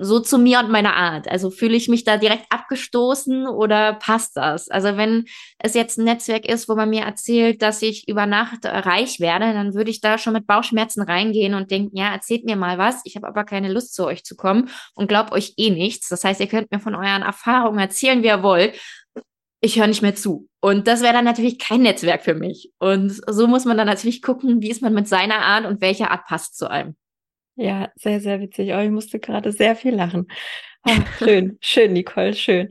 so 0.00 0.18
zu 0.18 0.38
mir 0.38 0.60
und 0.60 0.70
meiner 0.70 0.96
Art. 0.96 1.28
Also 1.28 1.50
fühle 1.50 1.76
ich 1.76 1.88
mich 1.88 2.04
da 2.04 2.16
direkt 2.16 2.46
abgestoßen 2.50 3.46
oder 3.46 3.94
passt 3.94 4.36
das? 4.36 4.68
Also 4.68 4.96
wenn 4.96 5.26
es 5.58 5.74
jetzt 5.74 5.98
ein 5.98 6.04
Netzwerk 6.04 6.46
ist, 6.46 6.68
wo 6.68 6.74
man 6.74 6.90
mir 6.90 7.02
erzählt, 7.02 7.60
dass 7.62 7.82
ich 7.82 8.08
über 8.08 8.26
Nacht 8.26 8.64
reich 8.64 9.20
werde, 9.20 9.52
dann 9.52 9.74
würde 9.74 9.90
ich 9.90 10.00
da 10.00 10.16
schon 10.16 10.32
mit 10.32 10.46
Bauchschmerzen 10.46 11.02
reingehen 11.02 11.54
und 11.54 11.70
denken, 11.70 11.96
ja, 11.96 12.12
erzählt 12.12 12.44
mir 12.44 12.56
mal 12.56 12.78
was. 12.78 13.02
Ich 13.04 13.16
habe 13.16 13.28
aber 13.28 13.44
keine 13.44 13.70
Lust 13.70 13.94
zu 13.94 14.06
euch 14.06 14.24
zu 14.24 14.36
kommen 14.36 14.70
und 14.94 15.08
glaubt 15.08 15.32
euch 15.32 15.54
eh 15.58 15.70
nichts. 15.70 16.08
Das 16.08 16.24
heißt, 16.24 16.40
ihr 16.40 16.48
könnt 16.48 16.70
mir 16.70 16.80
von 16.80 16.94
euren 16.94 17.22
Erfahrungen 17.22 17.78
erzählen, 17.78 18.22
wie 18.22 18.28
ihr 18.28 18.42
wollt. 18.42 18.74
Ich 19.60 19.78
höre 19.78 19.86
nicht 19.86 20.02
mehr 20.02 20.14
zu. 20.14 20.48
Und 20.60 20.86
das 20.86 21.02
wäre 21.02 21.12
dann 21.12 21.26
natürlich 21.26 21.58
kein 21.58 21.82
Netzwerk 21.82 22.22
für 22.22 22.34
mich. 22.34 22.72
Und 22.78 23.20
so 23.28 23.46
muss 23.46 23.66
man 23.66 23.76
dann 23.76 23.86
natürlich 23.86 24.22
gucken, 24.22 24.62
wie 24.62 24.70
ist 24.70 24.80
man 24.80 24.94
mit 24.94 25.06
seiner 25.08 25.40
Art 25.40 25.66
und 25.66 25.82
welcher 25.82 26.10
Art 26.10 26.24
passt 26.26 26.56
zu 26.56 26.70
einem. 26.70 26.96
Ja, 27.60 27.92
sehr, 27.94 28.20
sehr 28.20 28.40
witzig. 28.40 28.72
Oh, 28.72 28.78
ich 28.78 28.90
musste 28.90 29.20
gerade 29.20 29.52
sehr 29.52 29.76
viel 29.76 29.94
lachen. 29.94 30.26
Oh, 30.86 30.92
schön, 31.18 31.58
schön, 31.60 31.92
Nicole, 31.92 32.32
schön. 32.32 32.70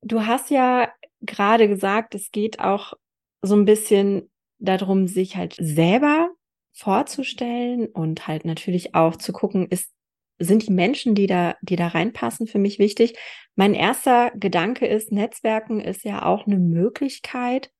Du 0.00 0.24
hast 0.24 0.48
ja 0.50 0.90
gerade 1.20 1.68
gesagt, 1.68 2.14
es 2.14 2.30
geht 2.30 2.60
auch 2.60 2.94
so 3.42 3.54
ein 3.56 3.66
bisschen 3.66 4.30
darum, 4.58 5.06
sich 5.06 5.36
halt 5.36 5.54
selber 5.58 6.30
vorzustellen 6.72 7.88
und 7.88 8.26
halt 8.26 8.46
natürlich 8.46 8.94
auch 8.94 9.16
zu 9.16 9.32
gucken, 9.34 9.68
ist, 9.68 9.92
sind 10.38 10.66
die 10.66 10.72
Menschen, 10.72 11.14
die 11.14 11.26
da, 11.26 11.56
die 11.60 11.76
da 11.76 11.88
reinpassen, 11.88 12.46
für 12.46 12.58
mich 12.58 12.78
wichtig. 12.78 13.18
Mein 13.54 13.74
erster 13.74 14.30
Gedanke 14.30 14.86
ist, 14.86 15.12
Netzwerken 15.12 15.78
ist 15.78 16.04
ja 16.04 16.24
auch 16.24 16.46
eine 16.46 16.58
Möglichkeit, 16.58 17.70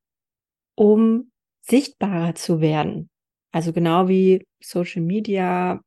um 0.74 1.30
sichtbarer 1.62 2.34
zu 2.34 2.60
werden. 2.60 3.08
Also 3.52 3.72
genau 3.72 4.08
wie 4.08 4.44
Social 4.62 5.00
Media, 5.00 5.80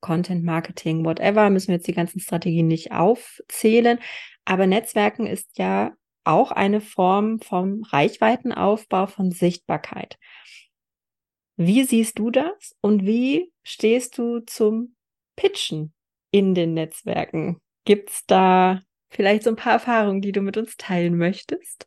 Content 0.00 0.44
Marketing, 0.44 1.04
whatever, 1.04 1.50
müssen 1.50 1.68
wir 1.68 1.76
jetzt 1.76 1.86
die 1.86 1.94
ganzen 1.94 2.20
Strategien 2.20 2.66
nicht 2.66 2.92
aufzählen. 2.92 3.98
Aber 4.44 4.66
Netzwerken 4.66 5.26
ist 5.26 5.58
ja 5.58 5.92
auch 6.24 6.50
eine 6.50 6.80
Form 6.80 7.40
vom 7.40 7.82
Reichweitenaufbau, 7.82 9.06
von 9.06 9.30
Sichtbarkeit. 9.30 10.18
Wie 11.56 11.84
siehst 11.84 12.18
du 12.18 12.30
das 12.30 12.74
und 12.80 13.04
wie 13.04 13.52
stehst 13.62 14.16
du 14.16 14.40
zum 14.40 14.94
Pitchen 15.36 15.92
in 16.30 16.54
den 16.54 16.74
Netzwerken? 16.74 17.58
Gibt 17.84 18.10
es 18.10 18.24
da 18.26 18.80
vielleicht 19.10 19.42
so 19.42 19.50
ein 19.50 19.56
paar 19.56 19.74
Erfahrungen, 19.74 20.22
die 20.22 20.32
du 20.32 20.40
mit 20.40 20.56
uns 20.56 20.76
teilen 20.76 21.16
möchtest? 21.16 21.86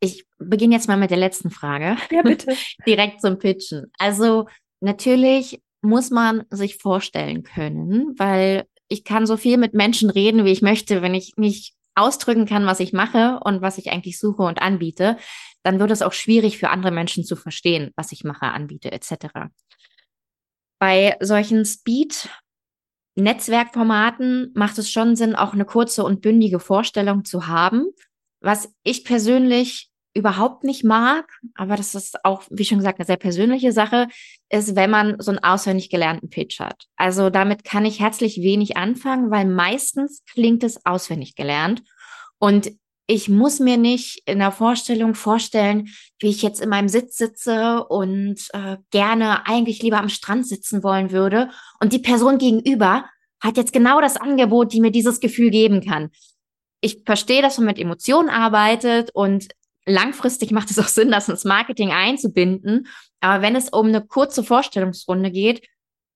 Ich 0.00 0.26
beginne 0.38 0.74
jetzt 0.74 0.86
mal 0.86 0.96
mit 0.96 1.10
der 1.10 1.18
letzten 1.18 1.50
Frage. 1.50 1.96
Ja, 2.10 2.22
bitte. 2.22 2.54
Direkt 2.86 3.20
zum 3.20 3.38
Pitchen. 3.38 3.90
Also 3.98 4.46
natürlich 4.80 5.60
muss 5.80 6.10
man 6.10 6.44
sich 6.50 6.76
vorstellen 6.76 7.42
können, 7.42 8.14
weil 8.18 8.66
ich 8.88 9.04
kann 9.04 9.26
so 9.26 9.36
viel 9.36 9.58
mit 9.58 9.74
Menschen 9.74 10.10
reden, 10.10 10.44
wie 10.44 10.52
ich 10.52 10.62
möchte, 10.62 11.02
wenn 11.02 11.14
ich 11.14 11.34
nicht 11.36 11.74
ausdrücken 11.94 12.46
kann, 12.46 12.66
was 12.66 12.80
ich 12.80 12.92
mache 12.92 13.40
und 13.44 13.60
was 13.60 13.78
ich 13.78 13.90
eigentlich 13.90 14.18
suche 14.18 14.42
und 14.42 14.62
anbiete, 14.62 15.16
dann 15.62 15.80
wird 15.80 15.90
es 15.90 16.02
auch 16.02 16.12
schwierig 16.12 16.58
für 16.58 16.70
andere 16.70 16.92
Menschen 16.92 17.24
zu 17.24 17.36
verstehen, 17.36 17.90
was 17.96 18.12
ich 18.12 18.24
mache, 18.24 18.46
anbiete 18.46 18.92
etc. 18.92 19.50
Bei 20.78 21.16
solchen 21.20 21.64
Speed 21.64 22.28
Netzwerkformaten 23.16 24.52
macht 24.54 24.78
es 24.78 24.90
schon 24.90 25.16
Sinn, 25.16 25.34
auch 25.34 25.52
eine 25.52 25.64
kurze 25.64 26.04
und 26.04 26.20
bündige 26.20 26.60
Vorstellung 26.60 27.24
zu 27.24 27.48
haben. 27.48 27.86
Was 28.40 28.72
ich 28.84 29.04
persönlich 29.04 29.87
überhaupt 30.14 30.64
nicht 30.64 30.84
mag, 30.84 31.30
aber 31.54 31.76
das 31.76 31.94
ist 31.94 32.24
auch, 32.24 32.42
wie 32.50 32.64
schon 32.64 32.78
gesagt, 32.78 32.98
eine 32.98 33.06
sehr 33.06 33.16
persönliche 33.16 33.72
Sache, 33.72 34.08
ist, 34.48 34.74
wenn 34.74 34.90
man 34.90 35.20
so 35.20 35.30
einen 35.30 35.42
auswendig 35.42 35.90
gelernten 35.90 36.30
Pitch 36.30 36.60
hat. 36.60 36.86
Also 36.96 37.30
damit 37.30 37.64
kann 37.64 37.84
ich 37.84 38.00
herzlich 38.00 38.38
wenig 38.38 38.76
anfangen, 38.76 39.30
weil 39.30 39.46
meistens 39.46 40.24
klingt 40.30 40.64
es 40.64 40.84
auswendig 40.84 41.34
gelernt. 41.36 41.82
Und 42.38 42.72
ich 43.10 43.28
muss 43.28 43.58
mir 43.58 43.78
nicht 43.78 44.22
in 44.26 44.38
der 44.38 44.52
Vorstellung 44.52 45.14
vorstellen, 45.14 45.88
wie 46.20 46.28
ich 46.28 46.42
jetzt 46.42 46.60
in 46.60 46.68
meinem 46.68 46.88
Sitz 46.88 47.16
sitze 47.16 47.84
und 47.84 48.48
äh, 48.52 48.76
gerne 48.90 49.46
eigentlich 49.46 49.82
lieber 49.82 49.98
am 49.98 50.10
Strand 50.10 50.46
sitzen 50.46 50.82
wollen 50.82 51.10
würde. 51.10 51.50
Und 51.80 51.94
die 51.94 52.00
Person 52.00 52.36
gegenüber 52.36 53.06
hat 53.40 53.56
jetzt 53.56 53.72
genau 53.72 54.00
das 54.00 54.16
Angebot, 54.16 54.72
die 54.72 54.80
mir 54.80 54.90
dieses 54.90 55.20
Gefühl 55.20 55.50
geben 55.50 55.80
kann. 55.80 56.10
Ich 56.80 57.02
verstehe, 57.06 57.40
dass 57.40 57.56
man 57.56 57.68
mit 57.68 57.78
Emotionen 57.78 58.28
arbeitet 58.28 59.10
und 59.14 59.48
langfristig 59.88 60.50
macht 60.50 60.70
es 60.70 60.78
auch 60.78 60.88
Sinn, 60.88 61.10
das 61.10 61.28
ins 61.28 61.44
Marketing 61.44 61.90
einzubinden. 61.90 62.86
Aber 63.20 63.42
wenn 63.42 63.56
es 63.56 63.70
um 63.70 63.86
eine 63.86 64.04
kurze 64.04 64.44
Vorstellungsrunde 64.44 65.30
geht, 65.30 65.66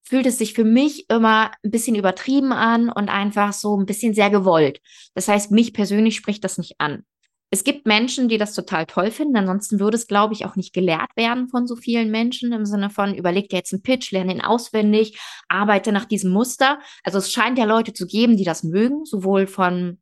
fühlt 0.05 0.27
es 0.27 0.39
sich 0.39 0.53
für 0.53 0.65
mich 0.65 1.09
immer 1.09 1.53
ein 1.65 1.71
bisschen 1.71 1.97
übertrieben 1.97 2.53
an 2.53 2.91
und 2.91 3.09
einfach 3.09 3.53
so 3.53 3.77
ein 3.77 3.87
bisschen 3.87 4.15
sehr 4.15 4.31
gewollt. 4.31 4.81
Das 5.15 5.29
heißt, 5.29 5.51
mich 5.51 5.73
persönlich 5.73 6.17
spricht 6.17 6.45
das 6.45 6.59
nicht 6.59 6.75
an. 6.79 7.05
Es 7.55 7.65
gibt 7.65 7.87
Menschen, 7.87 8.29
die 8.29 8.39
das 8.39 8.55
total 8.55 8.87
toll 8.87 9.11
finden. 9.11 9.37
Ansonsten 9.37 9.79
würde 9.79 9.97
es, 9.97 10.07
glaube 10.07 10.33
ich, 10.33 10.47
auch 10.47 10.57
nicht 10.57 10.73
gelehrt 10.73 11.11
werden 11.17 11.49
von 11.49 11.67
so 11.67 11.77
vielen 11.77 12.11
Menschen 12.11 12.51
im 12.53 12.65
Sinne 12.65 12.89
von, 12.89 13.15
überleg 13.15 13.51
dir 13.51 13.57
jetzt 13.57 13.75
einen 13.75 13.83
Pitch, 13.83 14.11
lerne 14.11 14.33
ihn 14.33 14.41
auswendig, 14.41 15.21
arbeite 15.49 15.93
nach 15.93 16.07
diesem 16.07 16.33
Muster. 16.33 16.79
Also 17.05 17.19
es 17.19 17.31
scheint 17.31 17.59
ja 17.59 17.67
Leute 17.67 17.93
zu 17.93 18.07
geben, 18.07 18.39
die 18.39 18.45
das 18.45 18.63
mögen, 18.63 19.05
sowohl 19.05 19.47
von 19.47 19.99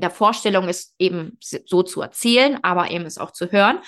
der 0.00 0.10
Vorstellung 0.10 0.68
ist 0.68 0.94
eben 0.98 1.38
so 1.40 1.82
zu 1.82 2.00
erzählen, 2.00 2.58
aber 2.62 2.90
eben 2.90 3.06
es 3.06 3.18
auch 3.18 3.32
zu 3.32 3.50
hören. 3.52 3.78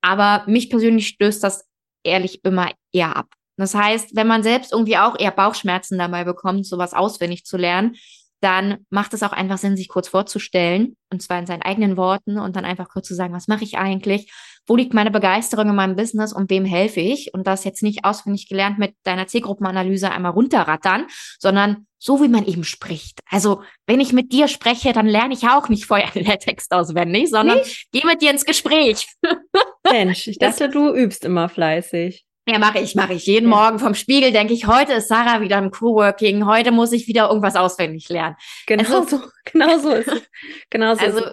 Aber 0.00 0.44
mich 0.46 0.70
persönlich 0.70 1.08
stößt 1.08 1.42
das 1.42 1.66
ehrlich 2.02 2.44
immer 2.44 2.70
eher 2.92 3.16
ab. 3.16 3.28
Das 3.56 3.74
heißt, 3.74 4.16
wenn 4.16 4.26
man 4.26 4.42
selbst 4.42 4.72
irgendwie 4.72 4.98
auch 4.98 5.18
eher 5.18 5.30
Bauchschmerzen 5.30 5.98
dabei 5.98 6.24
bekommt, 6.24 6.66
sowas 6.66 6.92
auswendig 6.92 7.44
zu 7.44 7.56
lernen, 7.56 7.96
dann 8.40 8.84
macht 8.90 9.14
es 9.14 9.22
auch 9.22 9.32
einfach 9.32 9.56
Sinn, 9.56 9.76
sich 9.76 9.88
kurz 9.88 10.08
vorzustellen, 10.08 10.96
und 11.10 11.22
zwar 11.22 11.38
in 11.38 11.46
seinen 11.46 11.62
eigenen 11.62 11.96
Worten 11.96 12.38
und 12.38 12.56
dann 12.56 12.66
einfach 12.66 12.90
kurz 12.90 13.08
zu 13.08 13.14
sagen, 13.14 13.32
was 13.32 13.48
mache 13.48 13.64
ich 13.64 13.78
eigentlich? 13.78 14.30
Wo 14.66 14.76
liegt 14.76 14.92
meine 14.92 15.10
Begeisterung 15.10 15.70
in 15.70 15.74
meinem 15.74 15.96
Business 15.96 16.32
und 16.32 16.50
wem 16.50 16.66
helfe 16.66 17.00
ich? 17.00 17.32
Und 17.32 17.46
das 17.46 17.64
jetzt 17.64 17.82
nicht 17.82 18.04
auswendig 18.04 18.48
gelernt 18.48 18.78
mit 18.78 18.96
deiner 19.04 19.26
Zielgruppenanalyse 19.26 20.10
einmal 20.10 20.32
runterrattern, 20.32 21.06
sondern 21.38 21.86
so 22.04 22.22
wie 22.22 22.28
man 22.28 22.44
eben 22.44 22.64
spricht. 22.64 23.20
Also, 23.30 23.62
wenn 23.86 23.98
ich 23.98 24.12
mit 24.12 24.30
dir 24.30 24.46
spreche, 24.46 24.92
dann 24.92 25.06
lerne 25.06 25.32
ich 25.32 25.48
auch 25.48 25.70
nicht 25.70 25.86
vorher 25.86 26.10
den 26.14 26.26
Text 26.38 26.70
auswendig, 26.72 27.30
sondern 27.30 27.58
nicht? 27.58 27.90
gehe 27.92 28.04
mit 28.04 28.20
dir 28.20 28.30
ins 28.30 28.44
Gespräch. 28.44 29.08
Mensch, 29.90 30.28
ich 30.28 30.38
dachte, 30.38 30.68
du 30.68 30.94
übst 30.94 31.24
immer 31.24 31.48
fleißig. 31.48 32.26
Ja, 32.46 32.58
mache 32.58 32.78
ich, 32.80 32.94
mache 32.94 33.14
ich. 33.14 33.24
Jeden 33.24 33.50
ja. 33.50 33.56
Morgen 33.56 33.78
vom 33.78 33.94
Spiegel 33.94 34.32
denke 34.32 34.52
ich, 34.52 34.66
heute 34.66 34.92
ist 34.92 35.08
Sarah 35.08 35.40
wieder 35.40 35.56
im 35.56 35.70
Coworking, 35.70 36.44
heute 36.44 36.72
muss 36.72 36.92
ich 36.92 37.08
wieder 37.08 37.28
irgendwas 37.28 37.56
auswendig 37.56 38.10
lernen. 38.10 38.36
Genau 38.66 38.98
also, 38.98 39.16
so, 39.16 39.24
genau 39.50 39.78
so 39.78 39.90
ist 39.92 40.08
es. 40.08 40.22
Genau 40.68 40.94
so 40.94 41.00
also, 41.00 41.18
ist 41.20 41.24
es. 41.24 41.32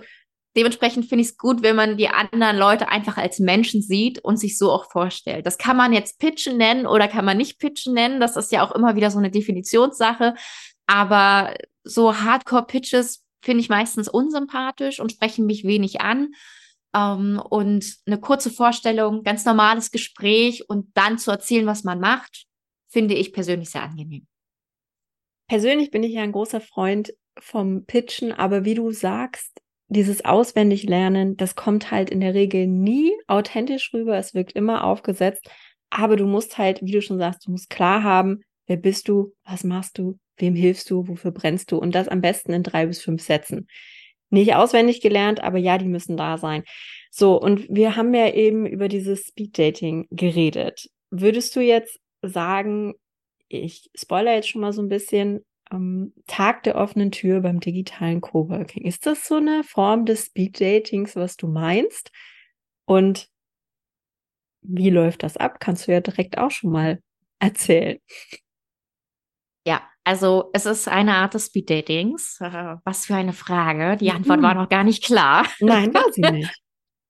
Dementsprechend 0.55 1.05
finde 1.05 1.21
ich 1.21 1.29
es 1.29 1.37
gut, 1.37 1.61
wenn 1.61 1.77
man 1.77 1.95
die 1.95 2.09
anderen 2.09 2.57
Leute 2.57 2.89
einfach 2.89 3.17
als 3.17 3.39
Menschen 3.39 3.81
sieht 3.81 4.19
und 4.19 4.37
sich 4.37 4.57
so 4.57 4.69
auch 4.69 4.91
vorstellt. 4.91 5.45
Das 5.45 5.57
kann 5.57 5.77
man 5.77 5.93
jetzt 5.93 6.19
Pitchen 6.19 6.57
nennen 6.57 6.85
oder 6.85 7.07
kann 7.07 7.23
man 7.23 7.37
nicht 7.37 7.57
Pitchen 7.57 7.93
nennen. 7.93 8.19
Das 8.19 8.35
ist 8.35 8.51
ja 8.51 8.65
auch 8.65 8.73
immer 8.73 8.95
wieder 8.95 9.11
so 9.11 9.17
eine 9.17 9.31
Definitionssache. 9.31 10.35
Aber 10.87 11.53
so 11.83 12.17
Hardcore-Pitches 12.17 13.23
finde 13.41 13.61
ich 13.61 13.69
meistens 13.69 14.09
unsympathisch 14.09 14.99
und 14.99 15.13
sprechen 15.13 15.45
mich 15.45 15.63
wenig 15.63 16.01
an. 16.01 16.33
Ähm, 16.93 17.41
und 17.49 17.85
eine 18.05 18.19
kurze 18.19 18.51
Vorstellung, 18.51 19.23
ganz 19.23 19.45
normales 19.45 19.91
Gespräch 19.91 20.69
und 20.69 20.91
dann 20.95 21.17
zu 21.17 21.31
erzählen, 21.31 21.65
was 21.65 21.85
man 21.85 22.01
macht, 22.01 22.45
finde 22.89 23.15
ich 23.15 23.31
persönlich 23.31 23.69
sehr 23.69 23.83
angenehm. 23.83 24.27
Persönlich 25.47 25.91
bin 25.91 26.03
ich 26.03 26.13
ja 26.13 26.23
ein 26.23 26.33
großer 26.33 26.61
Freund 26.61 27.13
vom 27.39 27.85
Pitchen, 27.85 28.33
aber 28.33 28.65
wie 28.65 28.75
du 28.75 28.91
sagst, 28.91 29.61
dieses 29.93 30.23
Auswendiglernen, 30.25 31.37
das 31.37 31.55
kommt 31.55 31.91
halt 31.91 32.09
in 32.09 32.21
der 32.21 32.33
Regel 32.33 32.67
nie 32.67 33.11
authentisch 33.27 33.93
rüber. 33.93 34.17
Es 34.17 34.33
wirkt 34.33 34.53
immer 34.53 34.83
aufgesetzt. 34.83 35.49
Aber 35.89 36.15
du 36.15 36.25
musst 36.25 36.57
halt, 36.57 36.81
wie 36.81 36.91
du 36.91 37.01
schon 37.01 37.17
sagst, 37.17 37.45
du 37.45 37.51
musst 37.51 37.69
klar 37.69 38.03
haben, 38.03 38.41
wer 38.67 38.77
bist 38.77 39.09
du, 39.09 39.33
was 39.43 39.63
machst 39.63 39.97
du, 39.97 40.17
wem 40.37 40.55
hilfst 40.55 40.89
du, 40.89 41.07
wofür 41.07 41.31
brennst 41.31 41.71
du 41.71 41.77
und 41.77 41.93
das 41.93 42.07
am 42.07 42.21
besten 42.21 42.53
in 42.53 42.63
drei 42.63 42.85
bis 42.85 43.01
fünf 43.01 43.21
Sätzen 43.21 43.67
nicht 44.31 44.55
auswendig 44.55 45.01
gelernt, 45.01 45.43
aber 45.43 45.57
ja, 45.57 45.77
die 45.77 45.87
müssen 45.87 46.17
da 46.17 46.37
sein. 46.37 46.63
So, 47.11 47.39
und 47.39 47.67
wir 47.69 47.95
haben 47.95 48.13
ja 48.13 48.33
eben 48.33 48.65
über 48.65 48.87
dieses 48.87 49.27
Speed 49.27 49.57
Dating 49.59 50.07
geredet. 50.09 50.89
Würdest 51.09 51.55
du 51.55 51.59
jetzt 51.59 51.99
sagen, 52.21 52.93
ich 53.49 53.89
spoiler 53.93 54.33
jetzt 54.33 54.47
schon 54.47 54.61
mal 54.61 54.71
so 54.71 54.81
ein 54.81 54.87
bisschen, 54.87 55.45
ähm, 55.71 56.13
Tag 56.27 56.63
der 56.63 56.75
offenen 56.75 57.11
Tür 57.11 57.41
beim 57.41 57.59
digitalen 57.59 58.21
Coworking. 58.21 58.83
Ist 58.83 59.05
das 59.05 59.27
so 59.27 59.35
eine 59.35 59.63
Form 59.63 60.05
des 60.05 60.25
Speed-Datings, 60.25 61.15
was 61.15 61.37
du 61.37 61.47
meinst? 61.47 62.11
Und 62.85 63.27
wie 64.61 64.89
läuft 64.89 65.23
das 65.23 65.37
ab? 65.37 65.59
Kannst 65.59 65.87
du 65.87 65.91
ja 65.91 66.01
direkt 66.01 66.37
auch 66.37 66.51
schon 66.51 66.71
mal 66.71 66.99
erzählen. 67.39 67.97
Ja, 69.65 69.81
also 70.03 70.49
es 70.53 70.65
ist 70.65 70.87
eine 70.87 71.15
Art 71.15 71.33
des 71.33 71.47
Speed-Datings. 71.47 72.39
Äh, 72.41 72.75
was 72.83 73.05
für 73.05 73.15
eine 73.15 73.33
Frage. 73.33 73.97
Die 73.97 74.11
Antwort 74.11 74.39
mhm. 74.39 74.43
war 74.43 74.55
noch 74.55 74.69
gar 74.69 74.83
nicht 74.83 75.03
klar. 75.03 75.47
Nein, 75.59 75.93
war 75.93 76.11
sie 76.11 76.21
nicht. 76.31 76.61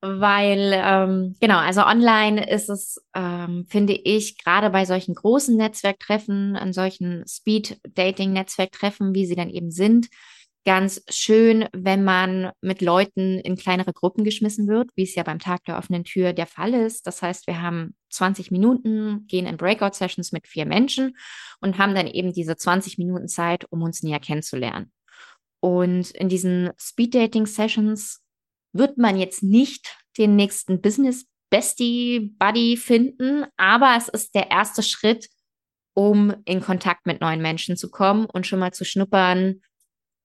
Weil, 0.03 0.73
ähm, 0.73 1.35
genau, 1.39 1.59
also 1.59 1.81
online 1.81 2.49
ist 2.49 2.69
es, 2.69 2.99
ähm, 3.13 3.67
finde 3.69 3.93
ich, 3.93 4.43
gerade 4.43 4.71
bei 4.71 4.85
solchen 4.85 5.13
großen 5.13 5.55
Netzwerktreffen, 5.55 6.55
an 6.55 6.73
solchen 6.73 7.23
Speed-Dating-Netzwerktreffen, 7.27 9.13
wie 9.13 9.27
sie 9.27 9.35
dann 9.35 9.51
eben 9.51 9.69
sind, 9.69 10.07
ganz 10.65 11.03
schön, 11.09 11.67
wenn 11.73 12.03
man 12.03 12.51
mit 12.61 12.81
Leuten 12.81 13.39
in 13.39 13.55
kleinere 13.55 13.93
Gruppen 13.93 14.23
geschmissen 14.23 14.67
wird, 14.67 14.89
wie 14.95 15.03
es 15.03 15.15
ja 15.15 15.23
beim 15.23 15.39
Tag 15.39 15.63
der 15.65 15.77
offenen 15.77 16.03
Tür 16.03 16.33
der 16.33 16.47
Fall 16.47 16.73
ist. 16.73 17.07
Das 17.07 17.21
heißt, 17.21 17.47
wir 17.47 17.61
haben 17.61 17.95
20 18.09 18.51
Minuten, 18.51 19.25
gehen 19.27 19.45
in 19.45 19.57
Breakout-Sessions 19.57 20.31
mit 20.31 20.47
vier 20.47 20.65
Menschen 20.65 21.15
und 21.59 21.77
haben 21.77 21.95
dann 21.95 22.07
eben 22.07 22.33
diese 22.33 22.55
20 22.55 22.97
Minuten 22.97 23.27
Zeit, 23.27 23.65
um 23.69 23.81
uns 23.81 24.03
näher 24.03 24.19
kennenzulernen. 24.19 24.91
Und 25.59 26.11
in 26.11 26.27
diesen 26.27 26.71
Speed-Dating-Sessions 26.79 28.20
wird 28.73 28.97
man 28.97 29.17
jetzt 29.17 29.43
nicht 29.43 29.97
den 30.17 30.35
nächsten 30.35 30.81
Business 30.81 31.25
Bestie 31.49 32.33
Buddy 32.39 32.77
finden, 32.77 33.45
aber 33.57 33.95
es 33.97 34.07
ist 34.07 34.33
der 34.33 34.49
erste 34.51 34.81
Schritt, 34.83 35.27
um 35.93 36.33
in 36.45 36.61
Kontakt 36.61 37.05
mit 37.05 37.19
neuen 37.19 37.41
Menschen 37.41 37.75
zu 37.75 37.89
kommen 37.89 38.25
und 38.25 38.47
schon 38.47 38.59
mal 38.59 38.71
zu 38.71 38.85
schnuppern, 38.85 39.61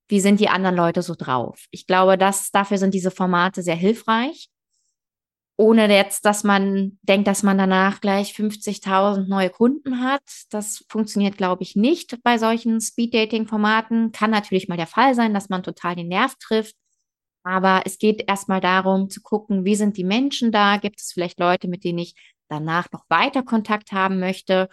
wie 0.09 0.21
sind 0.21 0.39
die 0.39 0.49
anderen 0.49 0.77
Leute 0.77 1.03
so 1.03 1.15
drauf. 1.17 1.67
Ich 1.71 1.87
glaube, 1.87 2.17
dass 2.17 2.53
dafür 2.53 2.79
sind 2.79 2.95
diese 2.95 3.11
Formate 3.11 3.63
sehr 3.63 3.75
hilfreich. 3.75 4.49
Ohne 5.59 5.93
jetzt, 5.93 6.27
dass 6.27 6.45
man 6.45 6.99
denkt, 7.03 7.27
dass 7.27 7.43
man 7.43 7.57
danach 7.57 8.01
gleich 8.03 8.33
50.000 8.33 9.27
neue 9.27 9.49
Kunden 9.49 10.03
hat. 10.03 10.23
Das 10.51 10.85
funktioniert, 10.89 11.39
glaube 11.39 11.63
ich, 11.63 11.77
nicht 11.77 12.23
bei 12.23 12.37
solchen 12.37 12.81
Speed-Dating-Formaten. 12.81 14.13
Kann 14.13 14.31
natürlich 14.31 14.69
mal 14.69 14.77
der 14.77 14.87
Fall 14.87 15.15
sein, 15.15 15.33
dass 15.33 15.49
man 15.49 15.63
total 15.63 15.97
den 15.97 16.09
Nerv 16.09 16.35
trifft. 16.39 16.77
Aber 17.47 17.83
es 17.85 17.99
geht 17.99 18.25
erstmal 18.27 18.61
darum 18.61 19.09
zu 19.09 19.23
gucken, 19.23 19.65
wie 19.65 19.77
sind 19.77 19.97
die 19.97 20.03
Menschen 20.03 20.51
da? 20.51 20.79
Gibt 20.79 21.01
es 21.01 21.13
vielleicht 21.13 21.39
Leute, 21.39 21.69
mit 21.69 21.85
denen 21.85 22.01
ich 22.01 22.17
danach 22.49 22.91
noch 22.91 23.05
weiter 23.09 23.45
Kontakt 23.45 23.93
haben 23.93 24.19
möchte? 24.19 24.69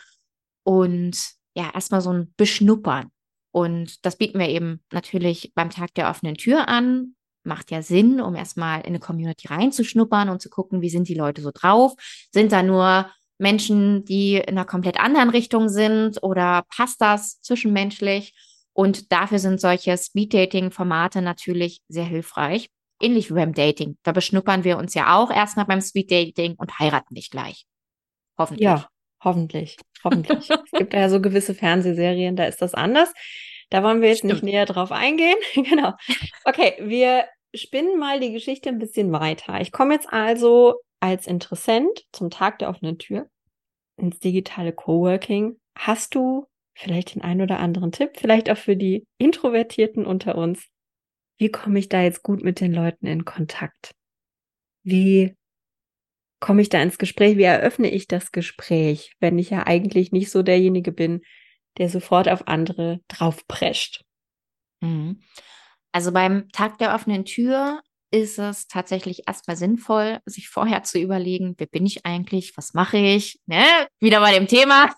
Und 0.63 1.15
ja, 1.55 1.69
erstmal 1.71 2.01
so 2.01 2.11
ein 2.11 2.33
Beschnuppern. 2.35 3.11
Und 3.51 4.03
das 4.03 4.15
bieten 4.15 4.39
wir 4.39 4.49
eben 4.49 4.81
natürlich 4.91 5.51
beim 5.53 5.69
Tag 5.69 5.93
der 5.93 6.09
offenen 6.09 6.33
Tür 6.33 6.67
an. 6.67 7.13
Macht 7.43 7.69
ja 7.69 7.83
Sinn, 7.83 8.19
um 8.19 8.33
erstmal 8.33 8.79
in 8.79 8.87
eine 8.87 8.99
Community 8.99 9.49
reinzuschnuppern 9.49 10.29
und 10.29 10.41
zu 10.41 10.49
gucken, 10.49 10.81
wie 10.81 10.89
sind 10.89 11.07
die 11.07 11.13
Leute 11.13 11.43
so 11.43 11.51
drauf? 11.53 11.93
Sind 12.31 12.51
da 12.51 12.63
nur 12.63 13.07
Menschen, 13.37 14.03
die 14.05 14.37
in 14.37 14.57
einer 14.57 14.65
komplett 14.65 14.99
anderen 14.99 15.29
Richtung 15.29 15.69
sind 15.69 16.23
oder 16.23 16.63
passt 16.75 17.01
das 17.01 17.39
zwischenmenschlich? 17.41 18.33
Und 18.73 19.11
dafür 19.11 19.39
sind 19.39 19.61
solche 19.61 19.95
Speed-Dating-Formate 19.97 21.21
natürlich 21.21 21.81
sehr 21.87 22.05
hilfreich. 22.05 22.69
Ähnlich 23.01 23.29
wie 23.29 23.35
beim 23.35 23.53
Dating. 23.53 23.97
Da 24.03 24.11
beschnuppern 24.11 24.63
wir 24.63 24.77
uns 24.77 24.93
ja 24.93 25.15
auch 25.15 25.29
erstmal 25.29 25.65
beim 25.65 25.81
Speed-Dating 25.81 26.55
und 26.57 26.79
heiraten 26.79 27.13
nicht 27.13 27.31
gleich. 27.31 27.65
Hoffentlich. 28.37 28.65
Ja, 28.65 28.87
hoffentlich. 29.23 29.77
Hoffentlich. 30.03 30.49
es 30.71 30.71
gibt 30.71 30.93
ja 30.93 31.09
so 31.09 31.21
gewisse 31.21 31.53
Fernsehserien, 31.53 32.35
da 32.35 32.45
ist 32.45 32.61
das 32.61 32.73
anders. 32.73 33.13
Da 33.69 33.83
wollen 33.83 34.01
wir 34.01 34.09
jetzt 34.09 34.19
Stimmt. 34.19 34.33
nicht 34.33 34.43
näher 34.43 34.65
drauf 34.65 34.91
eingehen. 34.91 35.37
genau. 35.55 35.93
Okay, 36.45 36.75
wir 36.79 37.25
spinnen 37.55 37.99
mal 37.99 38.19
die 38.19 38.31
Geschichte 38.31 38.69
ein 38.69 38.79
bisschen 38.79 39.11
weiter. 39.11 39.61
Ich 39.61 39.71
komme 39.71 39.93
jetzt 39.93 40.11
also 40.11 40.75
als 40.99 41.27
Interessent 41.27 42.05
zum 42.11 42.29
Tag 42.29 42.59
der 42.59 42.69
offenen 42.69 42.97
Tür 42.97 43.27
ins 43.97 44.19
digitale 44.19 44.73
Coworking. 44.73 45.59
Hast 45.77 46.15
du 46.15 46.47
vielleicht 46.75 47.15
den 47.15 47.21
einen 47.21 47.41
oder 47.41 47.59
anderen 47.59 47.91
Tipp, 47.91 48.11
vielleicht 48.15 48.49
auch 48.49 48.57
für 48.57 48.75
die 48.75 49.05
Introvertierten 49.17 50.05
unter 50.05 50.37
uns. 50.37 50.67
Wie 51.37 51.49
komme 51.49 51.79
ich 51.79 51.89
da 51.89 52.01
jetzt 52.01 52.23
gut 52.23 52.43
mit 52.43 52.59
den 52.59 52.73
Leuten 52.73 53.05
in 53.05 53.25
Kontakt? 53.25 53.91
Wie 54.83 55.35
komme 56.39 56.61
ich 56.61 56.69
da 56.69 56.81
ins 56.81 56.97
Gespräch? 56.97 57.37
Wie 57.37 57.43
eröffne 57.43 57.89
ich 57.89 58.07
das 58.07 58.31
Gespräch, 58.31 59.13
wenn 59.19 59.39
ich 59.39 59.49
ja 59.49 59.65
eigentlich 59.65 60.11
nicht 60.11 60.29
so 60.29 60.43
derjenige 60.43 60.91
bin, 60.91 61.21
der 61.77 61.89
sofort 61.89 62.27
auf 62.27 62.47
andere 62.47 62.99
draufprescht? 63.07 64.03
Mhm. 64.81 65.21
Also 65.91 66.11
beim 66.11 66.49
Tag 66.49 66.79
der 66.79 66.93
offenen 66.95 67.23
Tür 67.23 67.81
ist 68.11 68.37
es 68.37 68.67
tatsächlich 68.67 69.23
erstmal 69.27 69.57
sinnvoll, 69.57 70.19
sich 70.25 70.49
vorher 70.49 70.83
zu 70.83 70.99
überlegen, 70.99 71.55
wer 71.57 71.67
bin 71.67 71.85
ich 71.85 72.05
eigentlich, 72.05 72.55
was 72.55 72.73
mache 72.73 72.97
ich, 72.97 73.39
ne? 73.47 73.63
Wieder 73.99 74.19
bei 74.19 74.33
dem 74.33 74.47
Thema. 74.47 74.93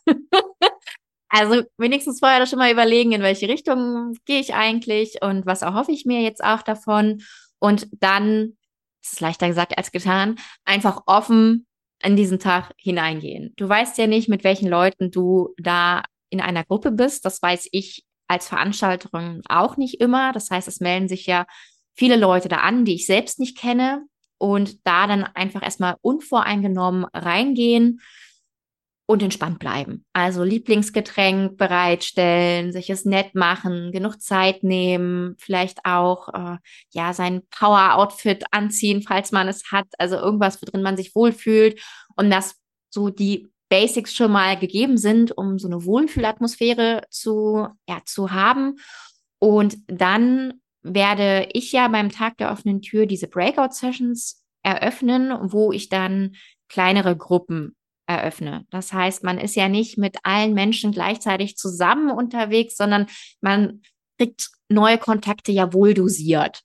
Also 1.38 1.64
wenigstens 1.78 2.20
vorher 2.20 2.46
schon 2.46 2.60
mal 2.60 2.72
überlegen, 2.72 3.12
in 3.12 3.22
welche 3.22 3.50
Richtung 3.50 4.14
gehe 4.24 4.40
ich 4.40 4.54
eigentlich 4.54 5.18
und 5.22 5.46
was 5.46 5.64
erhoffe 5.64 5.92
ich 5.92 6.06
mir 6.06 6.22
jetzt 6.22 6.42
auch 6.42 6.62
davon. 6.62 7.24
Und 7.60 7.90
dann, 7.92 8.56
das 9.04 9.14
ist 9.14 9.20
leichter 9.20 9.50
gesagt 9.50 9.78
als 9.78 9.92
getan, 9.92 10.38
einfach 10.64 11.02
offen 11.08 11.68
in 12.02 12.16
diesen 12.16 12.40
Tag 12.40 12.72
hineingehen. 12.78 13.52
Du 13.58 13.68
weißt 13.68 13.98
ja 13.98 14.08
nicht, 14.08 14.30
mit 14.30 14.46
welchen 14.46 14.70
Leuten 14.70 15.12
du 15.12 15.54
da 15.58 16.04
in 16.30 16.40
einer 16.40 16.64
Gruppe 16.64 16.92
bist. 16.92 17.26
Das 17.26 17.42
weiß 17.42 17.68
ich 17.74 18.06
als 18.30 18.48
Veranstalterin 18.48 19.42
auch 19.50 19.76
nicht 19.76 20.00
immer. 20.00 20.32
Das 20.32 20.50
heißt, 20.50 20.70
es 20.70 20.80
melden 20.80 21.10
sich 21.10 21.26
ja 21.26 21.48
viele 21.96 22.16
Leute 22.16 22.48
da 22.48 22.60
an, 22.60 22.86
die 22.86 22.96
ich 22.96 23.08
selbst 23.08 23.40
nicht 23.40 23.58
kenne 23.58 24.06
und 24.38 24.88
da 24.88 25.06
dann 25.06 25.26
einfach 25.26 25.64
erstmal 25.64 25.98
unvoreingenommen 26.00 27.04
reingehen 27.14 28.00
und 29.08 29.22
entspannt 29.22 29.60
bleiben. 29.60 30.04
Also 30.14 30.44
Lieblingsgetränk 30.44 31.58
bereitstellen, 31.58 32.72
sich 32.72 32.90
es 32.90 33.06
nett 33.06 33.36
machen, 33.36 33.92
genug 33.92 34.20
Zeit 34.20 34.64
nehmen, 34.64 35.36
vielleicht 35.38 35.80
auch 35.84 36.30
äh, 36.30 36.58
ja 36.92 37.14
sein 37.14 37.44
Power-Outfit 37.52 38.46
anziehen, 38.52 39.04
falls 39.04 39.32
man 39.32 39.48
es 39.48 39.72
hat. 39.72 39.88
Also 40.00 40.16
irgendwas, 40.16 40.60
worin 40.62 40.82
man 40.82 40.98
sich 40.98 41.14
wohlfühlt 41.16 41.82
und 42.16 42.32
dass 42.32 42.56
so 42.90 43.10
die 43.10 43.48
Basics 43.70 44.14
schon 44.14 44.32
mal 44.32 44.58
gegeben 44.58 44.98
sind, 44.98 45.38
um 45.38 45.60
so 45.60 45.68
eine 45.68 45.86
Wohlfühlatmosphäre 45.86 47.04
zu 47.10 47.68
ja 47.88 48.00
zu 48.06 48.32
haben. 48.32 48.78
Und 49.40 49.78
dann 49.88 50.62
werde 50.82 51.50
ich 51.54 51.72
ja 51.72 51.88
beim 51.88 52.12
Tag 52.12 52.38
der 52.38 52.52
offenen 52.52 52.82
Tür 52.82 53.06
diese 53.06 53.28
Breakout-Sessions 53.28 54.44
eröffnen, 54.64 55.52
wo 55.52 55.72
ich 55.72 55.90
dann 55.90 56.36
kleinere 56.70 57.16
Gruppen 57.16 57.76
eröffne. 58.08 58.66
Das 58.70 58.94
heißt, 58.94 59.24
man 59.24 59.38
ist 59.38 59.56
ja 59.56 59.70
nicht 59.70 59.98
mit 59.98 60.18
allen 60.24 60.54
Menschen 60.54 60.92
gleichzeitig 60.92 61.58
zusammen 61.58 62.12
unterwegs, 62.12 62.78
sondern 62.78 63.08
man 63.42 63.82
kriegt 64.18 64.50
neue 64.70 64.98
Kontakte 64.98 65.52
ja 65.52 65.74
wohl 65.74 65.94
dosiert. 65.94 66.62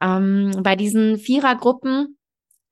Ähm, 0.00 0.52
bei 0.62 0.76
diesen 0.76 1.18
Vierergruppen 1.18 2.18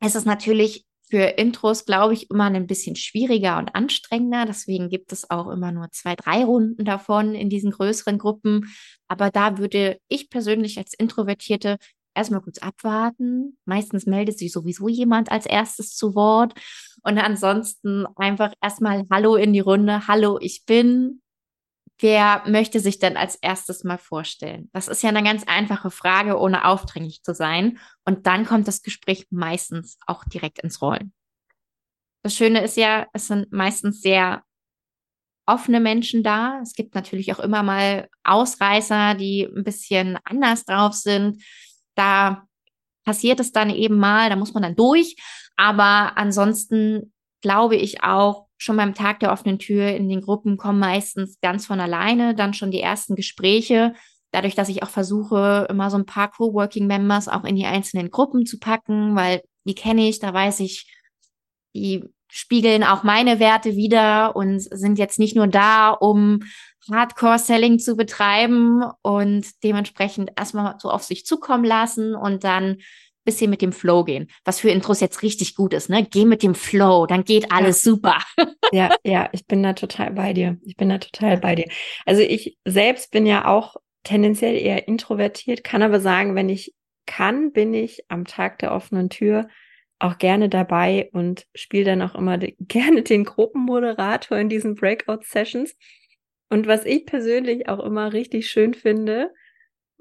ist 0.01 0.17
es 0.17 0.25
natürlich 0.25 0.87
für 1.11 1.25
Intros, 1.39 1.85
glaube 1.85 2.15
ich, 2.15 2.31
immer 2.31 2.45
ein 2.45 2.67
bisschen 2.69 2.95
schwieriger 2.95 3.59
und 3.59 3.75
anstrengender. 3.75 4.47
Deswegen 4.47 4.89
gibt 4.89 5.13
es 5.13 5.29
auch 5.29 5.49
immer 5.49 5.73
nur 5.73 5.91
zwei, 5.91 6.15
drei 6.15 6.45
Runden 6.45 6.85
davon 6.85 7.35
in 7.35 7.51
diesen 7.51 7.73
größeren 7.73 8.17
Gruppen. 8.17 8.73
Aber 9.09 9.31
da 9.31 9.59
würde 9.59 9.99
ich 10.09 10.31
persönlich 10.31 10.79
als 10.79 10.95
Introvertierte 10.95 11.79
erstmal 12.15 12.41
kurz 12.41 12.59
abwarten. 12.59 13.59
Meistens 13.65 14.07
meldet 14.07 14.39
sich 14.39 14.53
sowieso 14.53 14.89
jemand 14.89 15.31
als 15.31 15.47
erstes 15.47 15.97
zu 15.97 16.15
Wort. 16.15 16.55
Und 17.03 17.19
ansonsten 17.19 18.07
einfach 18.17 18.53
erstmal 18.61 19.05
Hallo 19.11 19.37
in 19.37 19.53
die 19.53 19.61
Runde. 19.61 20.07
Hallo, 20.07 20.39
ich 20.41 20.65
bin. 20.67 21.23
Wer 21.99 22.43
möchte 22.47 22.81
sich 22.81 22.99
denn 22.99 23.19
als 23.19 23.37
erstes 23.37 23.85
mal 23.85 23.99
vorstellen? 23.99 24.71
Das 24.73 24.89
ist 24.89 25.03
ja 25.03 25.11
eine 25.11 25.23
ganz 25.23 25.45
einfache 25.45 25.91
Frage, 25.91 26.39
ohne 26.39 26.65
aufdringlich 26.65 27.23
zu 27.23 27.35
sein. 27.35 27.79
Und 28.07 28.27
dann 28.27 28.47
kommt 28.47 28.67
das 28.69 28.83
Gespräch 28.83 29.27
meistens 29.31 29.99
auch 30.07 30.25
direkt 30.25 30.61
ins 30.61 30.81
Rollen. 30.81 31.13
Das 32.23 32.35
Schöne 32.35 32.63
ist 32.63 32.77
ja, 32.77 33.07
es 33.13 33.27
sind 33.27 33.53
meistens 33.53 34.01
sehr 34.01 34.43
offene 35.47 35.81
Menschen 35.81 36.23
da. 36.23 36.61
Es 36.63 36.75
gibt 36.75 36.95
natürlich 36.95 37.33
auch 37.35 37.41
immer 37.41 37.63
mal 37.63 38.09
Ausreißer, 38.25 39.15
die 39.15 39.45
ein 39.45 39.65
bisschen 39.65 40.19
anders 40.25 40.65
drauf 40.65 40.95
sind. 40.95 41.43
Da 42.01 42.45
passiert 43.05 43.41
es 43.41 43.53
dann 43.53 43.69
eben 43.69 43.99
mal, 43.99 44.31
da 44.31 44.37
muss 44.37 44.55
man 44.55 44.63
dann 44.63 44.75
durch. 44.75 45.17
Aber 45.57 46.17
ansonsten 46.17 47.13
glaube 47.43 47.77
ich 47.77 48.03
auch, 48.03 48.47
schon 48.57 48.77
beim 48.77 48.95
Tag 48.95 49.21
der 49.21 49.33
offenen 49.33 49.59
Tür 49.59 49.89
in 49.89 50.09
den 50.09 50.21
Gruppen 50.21 50.57
kommen 50.57 50.79
meistens 50.79 51.41
ganz 51.41 51.67
von 51.67 51.81
alleine 51.81 52.35
dann 52.35 52.53
schon 52.55 52.71
die 52.71 52.81
ersten 52.81 53.17
Gespräche. 53.17 53.95
Dadurch, 54.33 54.55
dass 54.55 54.69
ich 54.69 54.83
auch 54.83 54.91
versuche, 54.91 55.67
immer 55.69 55.91
so 55.91 55.97
ein 55.97 56.07
paar 56.07 56.31
Coworking-Members 56.31 57.29
auch 57.29 57.45
in 57.45 57.57
die 57.57 57.67
einzelnen 57.67 58.11
Gruppen 58.11 58.47
zu 58.47 58.59
packen, 58.59 59.17
weil 59.17 59.43
die 59.65 59.75
kenne 59.75 60.09
ich, 60.09 60.21
da 60.21 60.33
weiß 60.33 60.61
ich, 60.61 60.95
die 61.75 62.05
spiegeln 62.31 62.85
auch 62.85 63.03
meine 63.03 63.41
Werte 63.41 63.77
wieder 63.77 64.37
und 64.37 64.61
sind 64.61 64.99
jetzt 64.99 65.19
nicht 65.19 65.37
nur 65.37 65.47
da, 65.47 65.91
um 65.91 66.41
Hardcore-Selling 66.91 67.79
zu 67.79 67.97
betreiben 67.97 68.85
und 69.03 69.47
dementsprechend 69.63 70.33
erstmal 70.37 70.77
so 70.79 70.91
auf 70.91 71.03
sich 71.03 71.27
zukommen 71.27 71.65
lassen 71.65 72.15
und 72.15 72.45
dann 72.45 72.79
bisschen 73.25 73.51
mit 73.51 73.63
dem 73.63 73.73
Flow 73.73 74.05
gehen, 74.05 74.29
was 74.45 74.61
für 74.61 74.71
Intros 74.71 75.01
jetzt 75.01 75.23
richtig 75.23 75.55
gut 75.55 75.75
ist, 75.75 75.91
ne? 75.91 76.07
Geh 76.11 76.25
mit 76.25 76.43
dem 76.43 76.55
Flow, 76.55 77.07
dann 77.07 77.25
geht 77.25 77.53
alles 77.53 77.85
ja. 77.85 77.93
super. 77.93 78.19
ja, 78.73 78.95
ja, 79.05 79.29
ich 79.33 79.47
bin 79.47 79.63
da 79.63 79.75
total 79.75 80.13
bei 80.13 80.33
dir. 80.33 80.59
Ich 80.65 80.77
bin 80.77 80.89
da 80.89 80.99
total 80.99 81.37
bei 81.39 81.55
dir. 81.55 81.69
Also 82.07 82.23
ich 82.23 82.57
selbst 82.65 83.11
bin 83.11 83.27
ja 83.27 83.47
auch 83.47 83.77
tendenziell 84.05 84.57
eher 84.57 84.89
introvertiert, 84.89 85.65
kann 85.65 85.83
aber 85.83 86.01
sagen, 86.01 86.35
wenn 86.35 86.49
ich 86.49 86.75
kann, 87.07 87.53
bin 87.53 87.75
ich 87.75 88.05
am 88.09 88.25
Tag 88.25 88.59
der 88.61 88.73
offenen 88.73 89.11
Tür 89.11 89.49
auch 89.99 90.17
gerne 90.17 90.49
dabei 90.49 91.11
und 91.13 91.47
spiele 91.55 91.85
dann 91.85 92.03
auch 92.03 92.15
immer 92.15 92.39
gerne 92.59 93.03
den 93.03 93.25
Gruppenmoderator 93.25 94.39
in 94.39 94.49
diesen 94.49 94.75
Breakout-Sessions. 94.75 95.77
Und 96.51 96.67
was 96.67 96.85
ich 96.85 97.07
persönlich 97.07 97.69
auch 97.69 97.79
immer 97.79 98.13
richtig 98.13 98.51
schön 98.51 98.75
finde, 98.75 99.31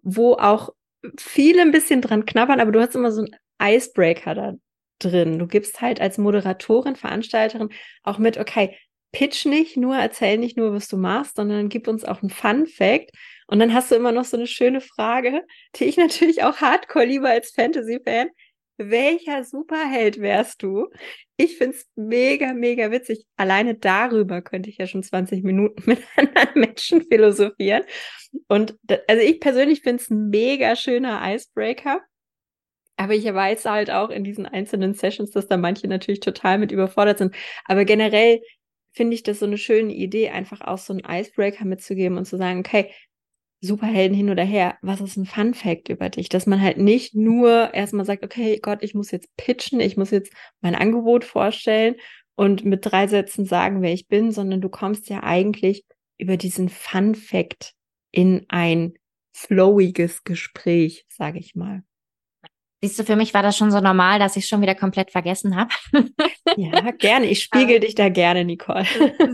wo 0.02 0.34
auch 0.34 0.74
viele 1.18 1.62
ein 1.62 1.72
bisschen 1.72 2.02
dran 2.02 2.26
knabbern, 2.26 2.60
aber 2.60 2.72
du 2.72 2.82
hast 2.82 2.96
immer 2.96 3.12
so 3.12 3.22
einen 3.22 3.36
Icebreaker 3.62 4.36
da 4.36 4.54
drin. 5.00 5.40
Du 5.40 5.48
gibst 5.48 5.80
halt 5.80 6.02
als 6.02 6.18
Moderatorin, 6.18 6.96
Veranstalterin 6.96 7.70
auch 8.04 8.18
mit, 8.18 8.38
okay, 8.38 8.76
pitch 9.12 9.46
nicht 9.46 9.78
nur, 9.78 9.96
erzähl 9.96 10.38
nicht 10.38 10.58
nur, 10.58 10.74
was 10.74 10.88
du 10.88 10.98
machst, 10.98 11.38
sondern 11.38 11.70
gib 11.70 11.88
uns 11.88 12.04
auch 12.04 12.22
einen 12.22 12.30
Fun 12.30 12.68
Fact. 12.68 13.12
Und 13.48 13.60
dann 13.60 13.74
hast 13.74 13.92
du 13.92 13.96
immer 13.96 14.12
noch 14.12 14.26
so 14.26 14.38
eine 14.38 14.48
schöne 14.48 14.82
Frage, 14.82 15.44
die 15.76 15.86
ich 15.86 15.98
natürlich 15.98 16.44
auch 16.44 16.58
hardcore 16.58 17.06
liebe 17.06 17.30
als 17.30 17.52
Fantasy-Fan 17.52 18.30
welcher 18.80 19.44
Superheld 19.44 20.20
wärst 20.20 20.63
du? 20.63 20.88
Ich 21.38 21.58
find's 21.58 21.88
mega, 21.96 22.54
mega 22.54 22.92
witzig. 22.92 23.26
Alleine 23.36 23.76
darüber 23.76 24.42
könnte 24.42 24.70
ich 24.70 24.78
ja 24.78 24.88
schon 24.88 25.04
20 25.04 25.44
Minuten 25.44 25.84
mit 25.86 26.02
anderen 26.15 26.60
Menschen 26.60 27.04
philosophieren. 27.04 27.84
Und 28.48 28.78
also 29.08 29.24
ich 29.24 29.39
persönlich 29.39 29.82
finde 29.82 30.02
es 30.04 30.10
ein 30.10 30.30
mega 30.30 30.76
schöner 30.76 31.22
Icebreaker. 31.24 32.02
Aber 32.98 33.13
ich 33.13 33.26
weiß 33.26 33.65
halt 33.65 33.92
auch 33.92 34.10
in 34.10 34.24
diesen 34.26 34.46
einzelnen 34.46 34.94
Sessions, 34.94 35.32
dass 35.32 35.48
da 35.48 35.56
manche 35.56 35.88
natürlich 35.88 36.20
total 36.20 36.58
mit 36.58 36.72
überfordert 36.72 37.18
sind. 37.20 37.34
Aber 37.65 37.86
generell 37.86 38.42
finde 38.92 39.15
ich 39.15 39.24
das 39.24 39.39
so 39.39 39.46
eine 39.46 39.58
schöne 39.58 39.94
Idee, 39.94 40.30
einfach 40.30 40.62
auch 40.62 40.78
so 40.78 40.94
einen 40.94 41.04
Icebreaker 41.08 41.63
mitzugeben 41.63 42.18
und 42.18 42.26
zu 42.26 42.38
sagen, 42.38 42.60
okay, 42.60 42.92
Superhelden 43.62 44.15
hin 44.15 44.30
oder 44.30 44.43
her, 44.43 44.78
was 44.82 45.02
ist 45.02 45.17
ein 45.17 45.26
Fun 45.26 45.54
Fact 45.54 45.89
über 45.89 46.10
dich? 46.10 46.30
Dass 46.30 46.45
man 46.45 46.62
halt 46.62 46.78
nicht 46.78 47.13
nur 47.13 47.74
erstmal 47.74 48.06
sagt, 48.06 48.24
okay, 48.24 48.60
Gott, 48.62 48.80
ich 48.82 48.95
muss 48.95 49.12
jetzt 49.12 49.36
pitchen, 49.36 49.80
ich 49.80 49.98
muss 49.98 50.12
jetzt 50.12 50.32
mein 50.62 50.76
Angebot 50.76 51.26
vorstellen 51.26 51.95
und 52.36 52.63
mit 52.63 52.86
drei 52.86 53.08
Sätzen 53.08 53.45
sagen, 53.45 53.82
wer 53.82 53.91
ich 53.91 54.08
bin, 54.08 54.32
sondern 54.32 54.62
du 54.62 54.69
kommst 54.69 55.10
ja 55.10 55.24
eigentlich 55.24 55.86
über 56.17 56.38
diesen 56.38 56.69
Fun 56.69 57.15
Fact 57.15 57.74
in 58.12 58.45
ein 58.48 58.93
flowiges 59.34 60.24
Gespräch, 60.24 61.06
sage 61.10 61.39
ich 61.39 61.56
mal. 61.56 61.84
Siehst 62.82 62.98
du, 62.98 63.04
für 63.04 63.17
mich 63.17 63.34
war 63.34 63.43
das 63.43 63.58
schon 63.58 63.72
so 63.72 63.82
normal, 63.82 64.19
dass 64.19 64.38
ich 64.38 64.48
schon 64.48 64.62
wieder 64.62 64.76
komplett 64.76 65.12
vergessen 65.12 65.58
habe. 65.58 65.74
ja, 66.56 66.91
gerne. 66.91 67.26
Ich 67.26 67.43
spiegel 67.43 67.80
dich 67.82 67.93
da 67.93 68.08
gerne, 68.08 68.45
Nicole. 68.45 68.86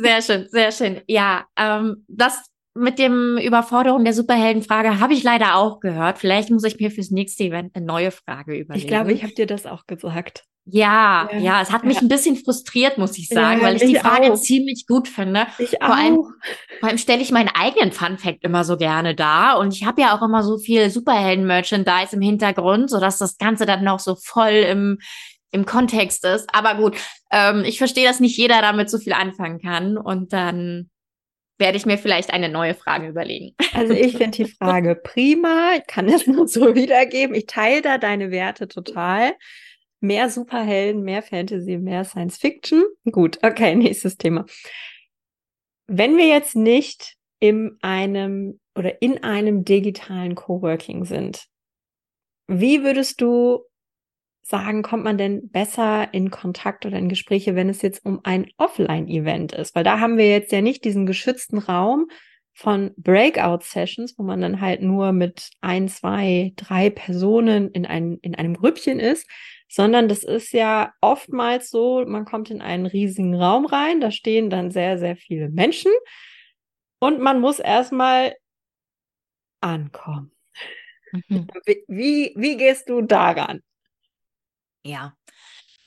sehr 0.01 0.21
schön, 0.23 0.47
sehr 0.49 0.71
schön. 0.71 1.01
Ja, 1.07 1.45
ähm, 1.55 2.05
das 2.07 2.43
mit 2.75 2.99
dem 2.99 3.37
Überforderung 3.37 4.03
der 4.03 4.13
Superheldenfrage 4.13 4.99
habe 4.99 5.13
ich 5.13 5.23
leider 5.23 5.55
auch 5.55 5.79
gehört. 5.79 6.19
Vielleicht 6.19 6.49
muss 6.51 6.65
ich 6.65 6.77
mir 6.79 6.91
fürs 6.91 7.09
nächste 7.09 7.45
Event 7.45 7.75
eine 7.75 7.85
neue 7.85 8.11
Frage 8.11 8.55
überlegen. 8.55 8.85
Ich 8.85 8.87
glaube, 8.87 9.13
ich 9.13 9.23
habe 9.23 9.33
dir 9.33 9.47
das 9.47 9.65
auch 9.65 9.87
gesagt. 9.87 10.43
Ja, 10.67 11.29
ja, 11.31 11.37
ja, 11.37 11.61
es 11.61 11.71
hat 11.71 11.83
mich 11.83 11.97
ja. 11.97 12.01
ein 12.01 12.07
bisschen 12.07 12.35
frustriert, 12.35 12.97
muss 12.97 13.17
ich 13.19 13.27
sagen, 13.27 13.61
ja, 13.61 13.67
weil 13.67 13.75
ich, 13.75 13.83
ich 13.83 13.89
die 13.89 13.95
Frage 13.99 14.33
auch. 14.33 14.35
ziemlich 14.35 14.87
gut 14.87 15.07
finde. 15.07 15.45
Ich 15.59 15.69
vor 15.69 15.89
auch. 15.89 15.95
allem, 15.95 16.15
vor 16.79 16.89
allem 16.89 16.97
stelle 16.97 17.21
ich 17.21 17.31
meinen 17.31 17.49
eigenen 17.53 17.91
Fun 17.91 18.17
Fact 18.17 18.43
immer 18.43 18.63
so 18.63 18.75
gerne 18.75 19.13
dar 19.13 19.59
und 19.59 19.73
ich 19.75 19.85
habe 19.85 20.01
ja 20.01 20.17
auch 20.17 20.23
immer 20.23 20.41
so 20.41 20.57
viel 20.57 20.89
Superhelden-Merchandise 20.89 22.15
im 22.15 22.21
Hintergrund, 22.21 22.89
sodass 22.89 23.19
das 23.19 23.37
Ganze 23.37 23.67
dann 23.67 23.83
noch 23.83 23.99
so 23.99 24.15
voll 24.15 24.53
im 24.53 24.97
im 25.51 25.65
Kontext 25.65 26.25
ist. 26.25 26.49
Aber 26.53 26.75
gut, 26.75 26.97
ähm, 27.31 27.63
ich 27.63 27.77
verstehe, 27.77 28.05
dass 28.05 28.19
nicht 28.19 28.37
jeder 28.37 28.61
damit 28.61 28.89
so 28.89 28.97
viel 28.97 29.13
anfangen 29.13 29.61
kann 29.61 29.97
und 29.97 30.33
dann 30.33 30.89
werde 31.57 31.77
ich 31.77 31.85
mir 31.85 31.97
vielleicht 31.97 32.31
eine 32.31 32.49
neue 32.49 32.75
Frage 32.75 33.07
überlegen. 33.07 33.55
Also 33.73 33.93
ich 33.93 34.17
finde 34.17 34.43
die 34.43 34.51
Frage 34.51 34.95
prima. 34.95 35.73
Ich 35.77 35.87
kann 35.87 36.07
das 36.07 36.27
nur 36.27 36.47
so 36.47 36.75
wiedergeben. 36.75 37.35
Ich 37.35 37.45
teile 37.45 37.81
da 37.81 37.97
deine 37.97 38.31
Werte 38.31 38.67
total. 38.67 39.33
Mehr 40.01 40.29
Superhelden, 40.29 41.03
mehr 41.03 41.23
Fantasy, 41.23 41.77
mehr 41.77 42.03
Science 42.03 42.37
Fiction. 42.37 42.83
Gut, 43.11 43.39
okay, 43.43 43.75
nächstes 43.75 44.17
Thema. 44.17 44.45
Wenn 45.87 46.17
wir 46.17 46.27
jetzt 46.27 46.55
nicht 46.55 47.15
in 47.39 47.77
einem 47.81 48.59
oder 48.75 49.01
in 49.01 49.23
einem 49.23 49.63
digitalen 49.63 50.35
Coworking 50.35 51.05
sind, 51.05 51.45
wie 52.47 52.83
würdest 52.83 53.21
du 53.21 53.63
sagen, 54.47 54.83
kommt 54.83 55.03
man 55.03 55.17
denn 55.17 55.49
besser 55.49 56.13
in 56.13 56.29
Kontakt 56.29 56.85
oder 56.85 56.97
in 56.99 57.09
Gespräche, 57.09 57.55
wenn 57.55 57.67
es 57.67 57.81
jetzt 57.81 58.05
um 58.05 58.19
ein 58.23 58.47
Offline-Event 58.57 59.53
ist? 59.53 59.73
Weil 59.73 59.83
da 59.83 59.99
haben 59.99 60.19
wir 60.19 60.29
jetzt 60.29 60.51
ja 60.51 60.61
nicht 60.61 60.85
diesen 60.85 61.07
geschützten 61.07 61.57
Raum 61.57 62.07
von 62.53 62.93
Breakout-Sessions, 62.95 64.19
wo 64.19 64.23
man 64.23 64.41
dann 64.41 64.61
halt 64.61 64.83
nur 64.83 65.13
mit 65.13 65.49
ein, 65.61 65.89
zwei, 65.89 66.53
drei 66.57 66.91
Personen 66.91 67.71
in, 67.71 67.87
ein, 67.87 68.19
in 68.21 68.35
einem 68.35 68.53
Grüppchen 68.53 68.99
ist, 68.99 69.27
sondern 69.67 70.07
das 70.07 70.23
ist 70.23 70.53
ja 70.53 70.93
oftmals 71.01 71.71
so, 71.71 72.05
man 72.05 72.23
kommt 72.23 72.51
in 72.51 72.61
einen 72.61 72.85
riesigen 72.85 73.33
Raum 73.33 73.65
rein, 73.65 73.99
da 73.99 74.11
stehen 74.11 74.51
dann 74.51 74.69
sehr, 74.69 74.99
sehr 74.99 75.15
viele 75.15 75.49
Menschen 75.49 75.91
und 76.99 77.19
man 77.19 77.41
muss 77.41 77.59
erstmal 77.59 78.35
ankommen. 79.59 80.31
Mhm. 81.11 81.47
Wie, 81.87 82.31
wie 82.35 82.57
gehst 82.57 82.89
du 82.89 83.01
daran? 83.01 83.61
Ja, 84.85 85.13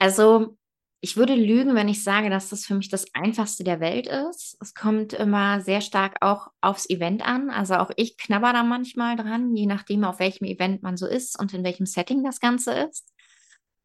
also 0.01 0.57
ich 1.01 1.17
würde 1.17 1.37
lügen, 1.37 1.77
wenn 1.77 1.89
ich 1.89 2.03
sage, 2.03 2.31
dass 2.31 2.49
das 2.49 2.67
für 2.67 2.75
mich 2.75 2.89
das 2.89 3.07
Einfachste 3.15 3.63
der 3.63 3.79
Welt 3.79 4.09
ist. 4.09 4.57
Es 4.61 4.75
kommt 4.75 5.13
immer 5.13 5.61
sehr 5.61 5.81
stark 5.81 6.17
auch 6.21 6.49
aufs 6.61 6.91
Event 6.91 7.25
an. 7.25 7.51
Also 7.51 7.77
auch 7.77 7.93
ich 7.95 8.17
knabber 8.19 8.53
da 8.53 8.65
manchmal 8.65 9.15
dran, 9.15 9.55
je 9.55 9.67
nachdem, 9.67 10.03
auf 10.03 10.19
welchem 10.19 10.47
Event 10.47 10.83
man 10.83 10.97
so 10.97 11.07
ist 11.07 11.39
und 11.39 11.55
in 11.55 11.63
welchem 11.63 11.87
Setting 11.87 12.25
das 12.25 12.41
Ganze 12.41 12.73
ist. 12.73 13.09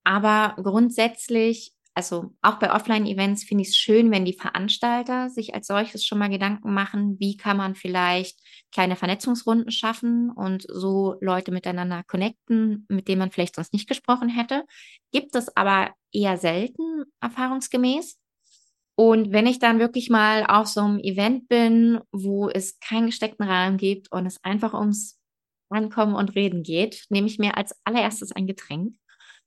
Aber 0.04 0.56
grundsätzlich 0.64 1.73
also 1.96 2.34
auch 2.42 2.58
bei 2.58 2.74
Offline-Events 2.74 3.44
finde 3.44 3.62
ich 3.62 3.70
es 3.70 3.78
schön, 3.78 4.10
wenn 4.12 4.26
die 4.26 4.34
Veranstalter 4.34 5.30
sich 5.30 5.54
als 5.54 5.68
solches 5.68 6.04
schon 6.04 6.18
mal 6.18 6.30
Gedanken 6.30 6.74
machen, 6.74 7.20
wie 7.20 7.38
kann 7.38 7.58
man 7.58 7.76
vielleicht 7.76 8.40
kleine 8.72 8.96
Vernetzungsrunden 8.96 9.72
schaffen 9.72 10.32
und 10.32 10.66
so 10.68 11.18
Leute 11.22 11.52
miteinander 11.52 12.04
connecten, 12.04 12.88
mit 12.90 13.08
denen 13.08 13.20
man 13.20 13.32
vielleicht 13.32 13.56
sonst 13.56 13.74
nicht 13.74 13.88
gesprochen 13.88 14.30
hätte. 14.30 14.66
Gibt 15.12 15.36
es 15.36 15.56
aber 15.56 15.92
eher 16.12 16.38
selten, 16.38 17.04
erfahrungsgemäß. 17.22 18.20
Und 18.96 19.32
wenn 19.32 19.48
ich 19.48 19.60
dann 19.60 19.80
wirklich 19.80 20.10
mal 20.10 20.46
auf 20.48 20.68
so 20.68 20.82
einem 20.82 21.00
Event 21.00 21.48
bin, 21.48 22.00
wo 22.12 22.50
es 22.50 22.80
keinen 22.80 23.08
gesteckten 23.08 23.46
Rahmen 23.46 23.78
gibt 23.78 24.12
und 24.12 24.26
es 24.26 24.44
einfach 24.44 24.74
ums 24.74 25.20
Ankommen 25.70 26.16
und 26.16 26.36
Reden 26.36 26.64
geht, 26.64 27.06
nehme 27.10 27.28
ich 27.28 27.40
mir 27.40 27.58
als 27.58 27.76
allererstes 27.84 28.32
ein 28.32 28.48
Getränk 28.48 28.96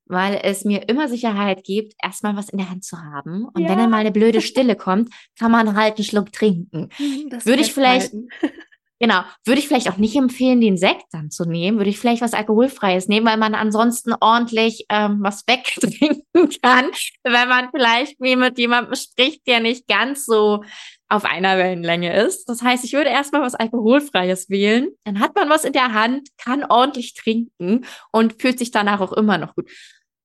weil 0.06 0.40
es 0.42 0.64
mir 0.64 0.88
immer 0.88 1.08
Sicherheit 1.08 1.64
gibt, 1.64 1.94
erstmal 2.02 2.36
was 2.36 2.48
in 2.48 2.58
der 2.58 2.70
Hand 2.70 2.84
zu 2.84 2.98
haben. 2.98 3.46
Und 3.46 3.62
ja. 3.62 3.68
wenn 3.68 3.78
dann 3.78 3.90
mal 3.90 3.98
eine 3.98 4.12
blöde 4.12 4.40
Stille 4.42 4.76
kommt, 4.76 5.12
kann 5.38 5.50
man 5.50 5.76
halt 5.76 5.96
einen 5.96 6.04
Schluck 6.04 6.32
trinken. 6.32 6.88
Mhm, 6.98 7.30
das 7.30 7.46
würde 7.46 7.62
ich 7.62 7.72
vielleicht, 7.72 8.12
genau, 9.00 9.22
würde 9.44 9.58
ich 9.58 9.68
vielleicht 9.68 9.90
auch 9.90 9.96
nicht 9.96 10.16
empfehlen, 10.16 10.60
den 10.60 10.76
Sekt 10.76 11.06
dann 11.10 11.30
zu 11.30 11.44
nehmen. 11.44 11.78
Würde 11.78 11.90
ich 11.90 11.98
vielleicht 11.98 12.22
was 12.22 12.34
Alkoholfreies 12.34 13.08
nehmen, 13.08 13.26
weil 13.26 13.36
man 13.36 13.54
ansonsten 13.54 14.14
ordentlich 14.20 14.86
ähm, 14.88 15.18
was 15.20 15.42
wegtrinken 15.46 16.22
kann, 16.62 16.86
wenn 17.24 17.48
man 17.48 17.68
vielleicht 17.74 18.16
wie 18.20 18.36
mit 18.36 18.58
jemandem 18.58 18.94
spricht, 18.94 19.46
der 19.46 19.60
nicht 19.60 19.88
ganz 19.88 20.24
so 20.24 20.62
auf 21.08 21.24
einer 21.24 21.56
Wellenlänge 21.56 22.20
ist. 22.24 22.48
Das 22.48 22.62
heißt, 22.62 22.84
ich 22.84 22.92
würde 22.92 23.10
erstmal 23.10 23.42
was 23.42 23.54
Alkoholfreies 23.54 24.50
wählen. 24.50 24.88
Dann 25.04 25.20
hat 25.20 25.36
man 25.36 25.48
was 25.48 25.64
in 25.64 25.72
der 25.72 25.92
Hand, 25.92 26.30
kann 26.36 26.64
ordentlich 26.64 27.14
trinken 27.14 27.84
und 28.10 28.40
fühlt 28.40 28.58
sich 28.58 28.72
danach 28.72 29.00
auch 29.00 29.12
immer 29.12 29.38
noch 29.38 29.54
gut. 29.54 29.70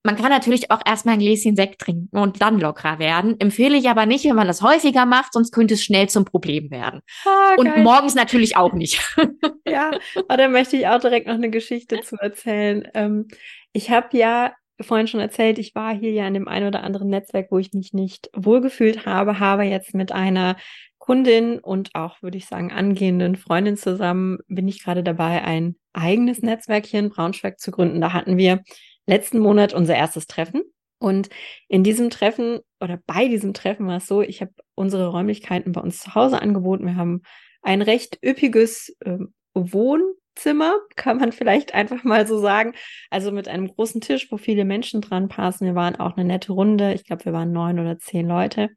Man 0.04 0.16
kann 0.16 0.30
natürlich 0.30 0.72
auch 0.72 0.82
erstmal 0.86 1.16
ein 1.16 1.20
Gläschen 1.20 1.56
Sekt 1.56 1.82
trinken 1.82 2.18
und 2.18 2.42
dann 2.42 2.60
lockerer 2.60 2.98
werden. 2.98 3.40
Empfehle 3.40 3.78
ich 3.78 3.88
aber 3.88 4.06
nicht, 4.06 4.26
wenn 4.26 4.36
man 4.36 4.48
das 4.48 4.62
häufiger 4.62 5.06
macht, 5.06 5.34
sonst 5.34 5.52
könnte 5.52 5.76
es 5.76 5.84
schnell 5.84 6.10
zum 6.10 6.26
Problem 6.26 6.72
werden. 6.72 7.02
Ah, 7.26 7.56
und 7.58 7.78
morgens 7.78 8.16
natürlich 8.16 8.58
auch 8.58 8.74
nicht. 8.74 9.00
ja, 9.68 9.92
aber 10.28 10.38
da 10.38 10.48
möchte 10.48 10.78
ich 10.78 10.88
auch 10.88 11.00
direkt 11.00 11.28
noch 11.28 11.36
eine 11.36 11.50
Geschichte 11.50 12.02
zu 12.02 12.16
erzählen. 12.18 12.88
Ähm, 12.94 13.28
ich 13.74 13.92
habe 13.92 14.18
ja 14.18 14.54
vorhin 14.80 15.08
schon 15.08 15.20
erzählt, 15.20 15.60
ich 15.60 15.76
war 15.76 15.94
hier 15.94 16.12
ja 16.12 16.28
in 16.28 16.34
dem 16.34 16.48
einen 16.48 16.68
oder 16.68 16.84
anderen 16.84 17.10
Netzwerk, 17.10 17.52
wo 17.52 17.60
ich 17.60 17.74
mich 17.74 17.94
nicht 17.94 18.30
wohlgefühlt 18.36 19.06
habe, 19.06 19.40
habe 19.40 19.64
jetzt 19.64 19.94
mit 19.94 20.12
einer 20.12 20.56
Kundin 20.98 21.60
und 21.60 21.96
auch, 21.96 22.22
würde 22.22 22.38
ich 22.38 22.46
sagen, 22.46 22.72
angehenden 22.72 23.36
Freundin 23.36 23.76
zusammen, 23.76 24.38
bin 24.48 24.68
ich 24.68 24.84
gerade 24.84 25.04
dabei, 25.04 25.44
ein 25.44 25.76
eigenes 25.94 26.42
Netzwerk 26.42 26.86
hier 26.86 27.00
in 27.00 27.10
Braunschweig 27.10 27.60
zu 27.60 27.72
gründen. 27.72 28.02
Da 28.02 28.14
hatten 28.14 28.38
wir 28.38 28.64
letzten 29.12 29.40
Monat 29.40 29.74
unser 29.74 29.96
erstes 29.96 30.26
Treffen. 30.26 30.64
Und 31.00 31.30
in 31.68 31.84
diesem 31.84 32.10
Treffen 32.10 32.60
oder 32.80 33.00
bei 33.06 33.28
diesem 33.28 33.54
Treffen 33.54 33.88
war 33.88 33.98
es 33.98 34.08
so, 34.08 34.22
ich 34.22 34.42
habe 34.42 34.52
unsere 34.76 35.08
Räumlichkeiten 35.08 35.72
bei 35.74 35.82
uns 35.82 36.00
zu 36.00 36.16
Hause 36.16 36.42
angeboten. 36.42 36.86
Wir 36.86 36.96
haben 36.96 37.24
ein 37.62 37.82
recht 37.82 38.20
üppiges 38.24 38.96
äh, 39.02 39.18
Wohnzimmer, 39.54 40.76
kann 40.96 41.18
man 41.18 41.32
vielleicht 41.32 41.74
einfach 41.74 42.04
mal 42.04 42.26
so 42.26 42.40
sagen. 42.40 42.74
Also 43.10 43.32
mit 43.32 43.48
einem 43.48 43.68
großen 43.68 44.00
Tisch, 44.00 44.32
wo 44.32 44.38
viele 44.38 44.64
Menschen 44.64 45.02
dran 45.02 45.28
passen. 45.28 45.66
Wir 45.66 45.76
waren 45.76 45.98
auch 45.98 46.16
eine 46.16 46.26
nette 46.26 46.54
Runde. 46.54 46.94
Ich 46.94 47.04
glaube, 47.04 47.26
wir 47.26 47.34
waren 47.34 47.52
neun 47.52 47.80
oder 47.80 48.00
zehn 48.00 48.28
Leute. 48.28 48.70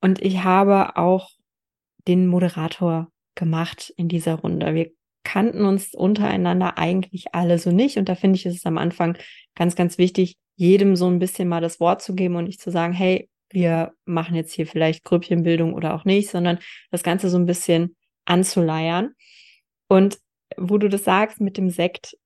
Und 0.00 0.22
ich 0.22 0.44
habe 0.44 0.96
auch 0.96 1.30
den 2.06 2.28
Moderator 2.28 3.10
gemacht 3.34 3.92
in 3.96 4.08
dieser 4.08 4.36
Runde. 4.36 4.74
Wir 4.74 4.92
kannten 5.26 5.64
uns 5.64 5.92
untereinander 5.92 6.78
eigentlich 6.78 7.34
alle 7.34 7.58
so 7.58 7.72
nicht. 7.72 7.98
Und 7.98 8.08
da 8.08 8.14
finde 8.14 8.36
ich, 8.36 8.46
ist 8.46 8.54
es 8.54 8.64
am 8.64 8.78
Anfang 8.78 9.18
ganz, 9.56 9.74
ganz 9.74 9.98
wichtig, 9.98 10.36
jedem 10.54 10.94
so 10.94 11.08
ein 11.08 11.18
bisschen 11.18 11.48
mal 11.48 11.60
das 11.60 11.80
Wort 11.80 12.00
zu 12.00 12.14
geben 12.14 12.36
und 12.36 12.44
nicht 12.44 12.60
zu 12.60 12.70
sagen, 12.70 12.92
hey, 12.92 13.28
wir 13.50 13.92
machen 14.04 14.36
jetzt 14.36 14.52
hier 14.52 14.68
vielleicht 14.68 15.02
Grüppchenbildung 15.02 15.74
oder 15.74 15.94
auch 15.94 16.04
nicht, 16.04 16.30
sondern 16.30 16.58
das 16.92 17.02
Ganze 17.02 17.28
so 17.28 17.38
ein 17.38 17.46
bisschen 17.46 17.96
anzuleiern. 18.24 19.14
Und 19.88 20.18
wo 20.56 20.78
du 20.78 20.88
das 20.88 21.02
sagst 21.02 21.40
mit 21.40 21.56
dem 21.56 21.70
Sekt, 21.70 22.16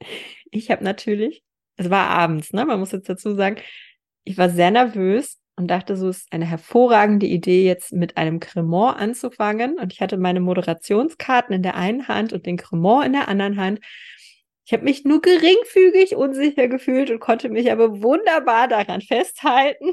ich 0.50 0.70
habe 0.72 0.82
natürlich, 0.82 1.44
es 1.76 1.90
war 1.90 2.08
abends, 2.08 2.52
ne? 2.52 2.64
Man 2.64 2.80
muss 2.80 2.90
jetzt 2.90 3.08
dazu 3.08 3.36
sagen, 3.36 3.56
ich 4.24 4.36
war 4.36 4.50
sehr 4.50 4.72
nervös 4.72 5.38
und 5.58 5.68
dachte, 5.68 5.96
so 5.96 6.08
ist 6.08 6.32
eine 6.32 6.46
hervorragende 6.46 7.26
Idee, 7.26 7.64
jetzt 7.64 7.92
mit 7.92 8.16
einem 8.16 8.40
Cremant 8.40 8.98
anzufangen. 8.98 9.78
Und 9.78 9.92
ich 9.92 10.00
hatte 10.00 10.16
meine 10.16 10.40
Moderationskarten 10.40 11.54
in 11.54 11.62
der 11.62 11.74
einen 11.76 12.08
Hand 12.08 12.32
und 12.32 12.46
den 12.46 12.56
Cremant 12.56 13.06
in 13.06 13.12
der 13.12 13.28
anderen 13.28 13.60
Hand. 13.60 13.80
Ich 14.64 14.72
habe 14.72 14.84
mich 14.84 15.04
nur 15.04 15.20
geringfügig 15.20 16.16
unsicher 16.16 16.68
gefühlt 16.68 17.10
und 17.10 17.20
konnte 17.20 17.48
mich 17.48 17.72
aber 17.72 18.02
wunderbar 18.02 18.68
daran 18.68 19.00
festhalten 19.00 19.92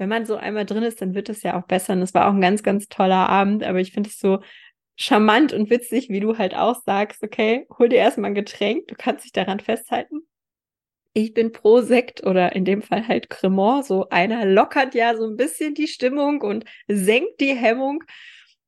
wenn 0.00 0.08
man 0.08 0.24
so 0.24 0.36
einmal 0.36 0.64
drin 0.64 0.82
ist, 0.82 1.02
dann 1.02 1.14
wird 1.14 1.28
es 1.28 1.42
ja 1.42 1.60
auch 1.60 1.66
besser. 1.66 1.92
Und 1.92 2.00
es 2.00 2.14
war 2.14 2.26
auch 2.26 2.32
ein 2.32 2.40
ganz, 2.40 2.62
ganz 2.62 2.88
toller 2.88 3.28
Abend. 3.28 3.62
Aber 3.62 3.80
ich 3.80 3.92
finde 3.92 4.08
es 4.08 4.18
so 4.18 4.40
charmant 4.96 5.52
und 5.52 5.68
witzig, 5.68 6.08
wie 6.08 6.20
du 6.20 6.38
halt 6.38 6.54
auch 6.54 6.80
sagst, 6.86 7.22
okay, 7.22 7.66
hol 7.78 7.90
dir 7.90 7.98
erstmal 7.98 8.30
ein 8.30 8.34
Getränk, 8.34 8.88
du 8.88 8.94
kannst 8.96 9.26
dich 9.26 9.32
daran 9.32 9.60
festhalten. 9.60 10.22
Ich 11.12 11.34
bin 11.34 11.52
pro 11.52 11.80
Sekt 11.80 12.24
oder 12.24 12.54
in 12.54 12.64
dem 12.64 12.82
Fall 12.82 13.08
halt 13.08 13.30
Cremant. 13.30 13.84
So 13.84 14.08
einer 14.10 14.44
lockert 14.44 14.94
ja 14.94 15.16
so 15.16 15.26
ein 15.26 15.36
bisschen 15.36 15.74
die 15.74 15.88
Stimmung 15.88 16.40
und 16.42 16.64
senkt 16.88 17.40
die 17.40 17.54
Hemmung. 17.54 18.04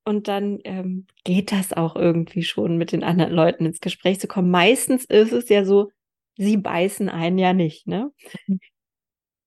Und 0.04 0.26
dann 0.26 0.58
ähm, 0.64 1.06
geht 1.24 1.52
das 1.52 1.72
auch 1.72 1.94
irgendwie 1.94 2.42
schon 2.42 2.76
mit 2.76 2.90
den 2.90 3.04
anderen 3.04 3.32
Leuten 3.32 3.66
ins 3.66 3.80
Gespräch 3.80 4.18
zu 4.18 4.26
kommen. 4.26 4.50
Meistens 4.50 5.04
ist 5.04 5.32
es 5.32 5.48
ja 5.48 5.64
so, 5.64 5.92
sie 6.36 6.56
beißen 6.56 7.08
einen 7.08 7.38
ja 7.38 7.52
nicht, 7.52 7.86
ne? 7.86 8.10
Mhm. 8.46 8.60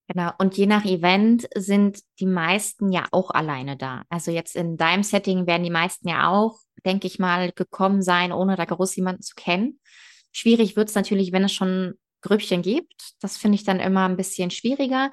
Genau. 0.07 0.31
Und 0.37 0.55
je 0.55 0.67
nach 0.67 0.85
Event 0.85 1.47
sind 1.55 1.99
die 2.19 2.27
meisten 2.27 2.91
ja 2.91 3.07
auch 3.11 3.31
alleine 3.31 3.75
da. 3.75 4.03
Also 4.09 4.31
jetzt 4.31 4.55
in 4.55 4.77
deinem 4.77 5.03
Setting 5.03 5.47
werden 5.47 5.63
die 5.63 5.71
meisten 5.71 6.07
ja 6.07 6.29
auch, 6.29 6.59
denke 6.85 7.07
ich 7.07 7.17
mal, 7.17 7.51
gekommen 7.51 8.03
sein, 8.03 8.31
ohne 8.31 8.55
da 8.55 8.65
groß 8.65 8.95
jemanden 8.95 9.23
zu 9.23 9.33
kennen. 9.35 9.79
Schwierig 10.31 10.75
wird 10.75 10.89
es 10.89 10.95
natürlich, 10.95 11.31
wenn 11.31 11.43
es 11.43 11.53
schon 11.53 11.95
Grüppchen 12.21 12.61
gibt. 12.61 13.13
Das 13.21 13.37
finde 13.37 13.55
ich 13.55 13.63
dann 13.63 13.79
immer 13.79 14.07
ein 14.07 14.17
bisschen 14.17 14.51
schwieriger. 14.51 15.11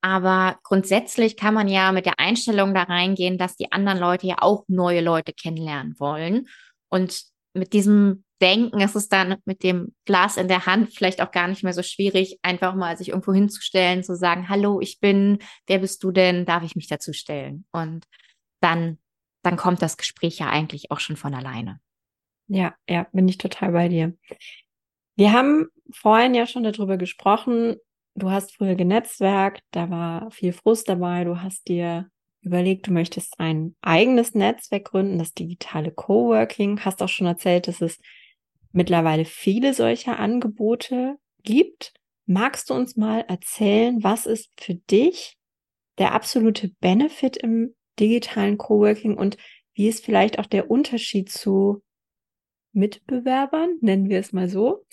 Aber 0.00 0.58
grundsätzlich 0.64 1.36
kann 1.36 1.54
man 1.54 1.68
ja 1.68 1.92
mit 1.92 2.06
der 2.06 2.18
Einstellung 2.18 2.74
da 2.74 2.82
reingehen, 2.82 3.38
dass 3.38 3.56
die 3.56 3.70
anderen 3.70 3.98
Leute 3.98 4.26
ja 4.26 4.36
auch 4.40 4.64
neue 4.66 5.00
Leute 5.00 5.32
kennenlernen 5.32 5.94
wollen. 5.98 6.48
Und 6.88 7.22
mit 7.54 7.72
diesem 7.72 8.24
denken, 8.42 8.80
ist 8.80 8.96
es 8.96 9.08
dann 9.08 9.36
mit 9.44 9.62
dem 9.62 9.94
Glas 10.04 10.36
in 10.36 10.48
der 10.48 10.66
Hand 10.66 10.92
vielleicht 10.92 11.22
auch 11.22 11.30
gar 11.30 11.46
nicht 11.46 11.62
mehr 11.62 11.72
so 11.72 11.82
schwierig, 11.82 12.40
einfach 12.42 12.74
mal 12.74 12.96
sich 12.96 13.10
irgendwo 13.10 13.32
hinzustellen, 13.32 14.02
zu 14.02 14.16
sagen, 14.16 14.48
hallo, 14.48 14.80
ich 14.80 14.98
bin, 14.98 15.38
wer 15.68 15.78
bist 15.78 16.02
du 16.02 16.10
denn, 16.10 16.44
darf 16.44 16.64
ich 16.64 16.74
mich 16.74 16.88
dazu 16.88 17.12
stellen? 17.12 17.64
Und 17.70 18.06
dann, 18.60 18.98
dann 19.42 19.56
kommt 19.56 19.80
das 19.80 19.96
Gespräch 19.96 20.38
ja 20.38 20.50
eigentlich 20.50 20.90
auch 20.90 20.98
schon 20.98 21.16
von 21.16 21.34
alleine. 21.34 21.80
Ja, 22.48 22.74
ja, 22.88 23.06
bin 23.12 23.28
ich 23.28 23.38
total 23.38 23.72
bei 23.72 23.88
dir. 23.88 24.18
Wir 25.14 25.32
haben 25.32 25.68
vorhin 25.92 26.34
ja 26.34 26.46
schon 26.46 26.62
darüber 26.62 26.96
gesprochen, 26.96 27.76
du 28.14 28.30
hast 28.30 28.54
früher 28.54 28.74
genetzwerkt, 28.74 29.62
da 29.70 29.90
war 29.90 30.30
viel 30.30 30.52
Frust 30.52 30.88
dabei, 30.88 31.24
du 31.24 31.40
hast 31.40 31.68
dir 31.68 32.08
überlegt, 32.42 32.86
du 32.86 32.92
möchtest 32.92 33.38
ein 33.38 33.76
eigenes 33.82 34.34
Netzwerk 34.34 34.86
gründen, 34.86 35.18
das 35.18 35.32
digitale 35.32 35.92
Coworking, 35.92 36.80
hast 36.80 37.02
auch 37.02 37.08
schon 37.08 37.26
erzählt, 37.26 37.68
dass 37.68 37.80
es 37.80 37.98
mittlerweile 38.72 39.24
viele 39.24 39.74
solcher 39.74 40.18
Angebote 40.18 41.16
gibt. 41.42 41.92
Magst 42.26 42.70
du 42.70 42.74
uns 42.74 42.96
mal 42.96 43.20
erzählen, 43.28 44.02
was 44.02 44.26
ist 44.26 44.50
für 44.60 44.74
dich 44.74 45.36
der 45.98 46.12
absolute 46.14 46.68
Benefit 46.80 47.36
im 47.36 47.74
digitalen 48.00 48.58
Coworking 48.58 49.16
und 49.16 49.36
wie 49.74 49.88
ist 49.88 50.04
vielleicht 50.04 50.38
auch 50.38 50.46
der 50.46 50.70
Unterschied 50.70 51.30
zu 51.30 51.82
Mitbewerbern, 52.72 53.76
nennen 53.80 54.08
wir 54.08 54.18
es 54.18 54.32
mal 54.32 54.48
so? 54.48 54.84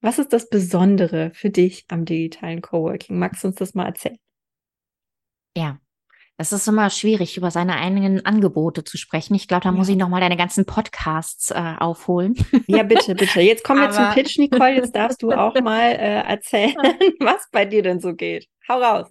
Was 0.00 0.18
ist 0.18 0.32
das 0.32 0.48
Besondere 0.48 1.30
für 1.34 1.50
dich 1.50 1.84
am 1.88 2.04
digitalen 2.04 2.62
Coworking? 2.62 3.18
Magst 3.18 3.44
du 3.44 3.48
uns 3.48 3.56
das 3.56 3.74
mal 3.74 3.86
erzählen? 3.86 4.18
Ja, 5.56 5.78
es 6.40 6.52
ist 6.52 6.66
immer 6.68 6.88
schwierig, 6.88 7.36
über 7.36 7.50
seine 7.50 7.76
eigenen 7.76 8.24
Angebote 8.24 8.82
zu 8.82 8.96
sprechen. 8.96 9.34
Ich 9.34 9.46
glaube, 9.46 9.64
da 9.64 9.68
ja. 9.68 9.76
muss 9.76 9.90
ich 9.90 9.96
nochmal 9.96 10.22
deine 10.22 10.38
ganzen 10.38 10.64
Podcasts 10.64 11.50
äh, 11.50 11.74
aufholen. 11.78 12.34
Ja, 12.66 12.82
bitte, 12.82 13.14
bitte. 13.14 13.42
Jetzt 13.42 13.62
kommen 13.62 13.82
wir 13.82 13.90
zum 13.90 14.10
Pitch, 14.12 14.38
Nicole. 14.38 14.76
Jetzt 14.76 14.96
darfst 14.96 15.22
du 15.22 15.32
auch 15.32 15.54
mal 15.60 15.90
äh, 15.90 16.22
erzählen, 16.22 16.76
was 17.20 17.46
bei 17.52 17.66
dir 17.66 17.82
denn 17.82 18.00
so 18.00 18.14
geht. 18.14 18.46
Hau 18.70 18.80
raus. 18.80 19.08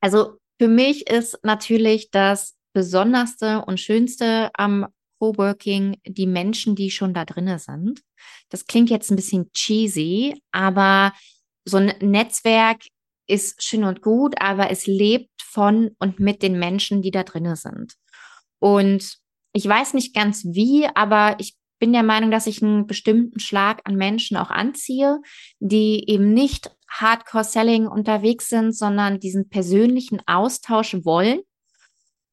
Also 0.00 0.34
für 0.60 0.68
mich 0.68 1.08
ist 1.08 1.38
natürlich 1.42 2.10
das 2.10 2.58
Besonderste 2.74 3.64
und 3.64 3.80
Schönste 3.80 4.50
am 4.52 4.86
Coworking 5.20 5.98
die 6.06 6.26
Menschen, 6.26 6.74
die 6.74 6.90
schon 6.90 7.14
da 7.14 7.24
drinnen 7.24 7.58
sind. 7.58 8.00
Das 8.48 8.66
klingt 8.66 8.90
jetzt 8.90 9.10
ein 9.10 9.16
bisschen 9.16 9.52
cheesy, 9.52 10.40
aber 10.50 11.12
so 11.64 11.76
ein 11.76 11.92
Netzwerk 12.00 12.78
ist 13.28 13.62
schön 13.62 13.84
und 13.84 14.02
gut, 14.02 14.34
aber 14.40 14.70
es 14.70 14.86
lebt 14.86 15.30
von 15.42 15.90
und 15.98 16.18
mit 16.18 16.42
den 16.42 16.58
Menschen, 16.58 17.02
die 17.02 17.10
da 17.10 17.22
drinnen 17.22 17.54
sind. 17.54 17.94
Und 18.58 19.18
ich 19.52 19.66
weiß 19.66 19.94
nicht 19.94 20.14
ganz 20.14 20.44
wie, 20.44 20.86
aber 20.94 21.36
ich 21.38 21.54
bin 21.78 21.92
der 21.92 22.02
Meinung, 22.02 22.30
dass 22.30 22.46
ich 22.46 22.62
einen 22.62 22.86
bestimmten 22.86 23.40
Schlag 23.40 23.80
an 23.84 23.96
Menschen 23.96 24.36
auch 24.36 24.50
anziehe, 24.50 25.20
die 25.60 26.08
eben 26.08 26.32
nicht 26.32 26.70
Hardcore-Selling 26.88 27.86
unterwegs 27.86 28.48
sind, 28.48 28.76
sondern 28.76 29.20
diesen 29.20 29.48
persönlichen 29.48 30.20
Austausch 30.26 30.96
wollen 31.04 31.40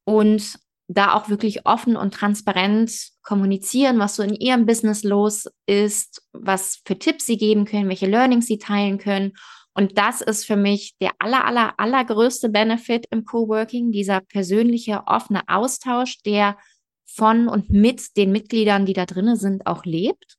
und 0.04 0.58
da 0.88 1.14
auch 1.14 1.28
wirklich 1.28 1.66
offen 1.66 1.96
und 1.96 2.14
transparent 2.14 3.10
kommunizieren, 3.22 3.98
was 3.98 4.16
so 4.16 4.22
in 4.22 4.34
ihrem 4.34 4.66
Business 4.66 5.04
los 5.04 5.46
ist, 5.66 6.22
was 6.32 6.80
für 6.84 6.98
Tipps 6.98 7.26
sie 7.26 7.36
geben 7.36 7.66
können, 7.66 7.88
welche 7.88 8.06
Learnings 8.06 8.46
sie 8.46 8.58
teilen 8.58 8.98
können 8.98 9.32
und 9.78 9.96
das 9.96 10.22
ist 10.22 10.44
für 10.44 10.56
mich 10.56 10.96
der 11.00 11.12
aller, 11.20 11.44
aller, 11.44 11.78
allergrößte 11.78 12.48
Benefit 12.48 13.06
im 13.12 13.24
Coworking, 13.24 13.92
dieser 13.92 14.20
persönliche, 14.22 15.04
offene 15.06 15.42
Austausch, 15.46 16.20
der 16.22 16.58
von 17.06 17.46
und 17.46 17.70
mit 17.70 18.16
den 18.16 18.32
Mitgliedern, 18.32 18.86
die 18.86 18.92
da 18.92 19.06
drinnen 19.06 19.36
sind, 19.36 19.68
auch 19.68 19.84
lebt. 19.84 20.36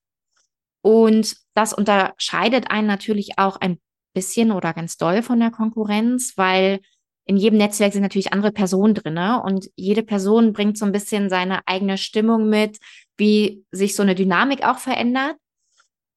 Und 0.82 1.38
das 1.54 1.72
unterscheidet 1.72 2.70
einen 2.70 2.88
natürlich 2.88 3.40
auch 3.40 3.56
ein 3.56 3.80
bisschen 4.14 4.52
oder 4.52 4.74
ganz 4.74 4.98
doll 4.98 5.24
von 5.24 5.40
der 5.40 5.52
Konkurrenz, 5.52 6.34
weil 6.36 6.82
in 7.30 7.38
jedem 7.38 7.60
Netzwerk 7.60 7.94
sind 7.94 8.02
natürlich 8.02 8.34
andere 8.34 8.52
Personen 8.52 8.96
drinne 8.96 9.44
und 9.44 9.70
jede 9.76 10.02
Person 10.02 10.52
bringt 10.52 10.80
so 10.80 10.86
ein 10.86 10.92
bisschen 10.92 11.30
seine 11.30 11.60
eigene 11.68 12.00
Stimmung 12.00 12.50
mit, 12.50 12.80
wie 13.18 13.64
sich 13.70 13.96
so 13.96 14.02
eine 14.02 14.16
Dynamik 14.16 14.66
auch 14.66 14.80
verändert. 14.80 15.36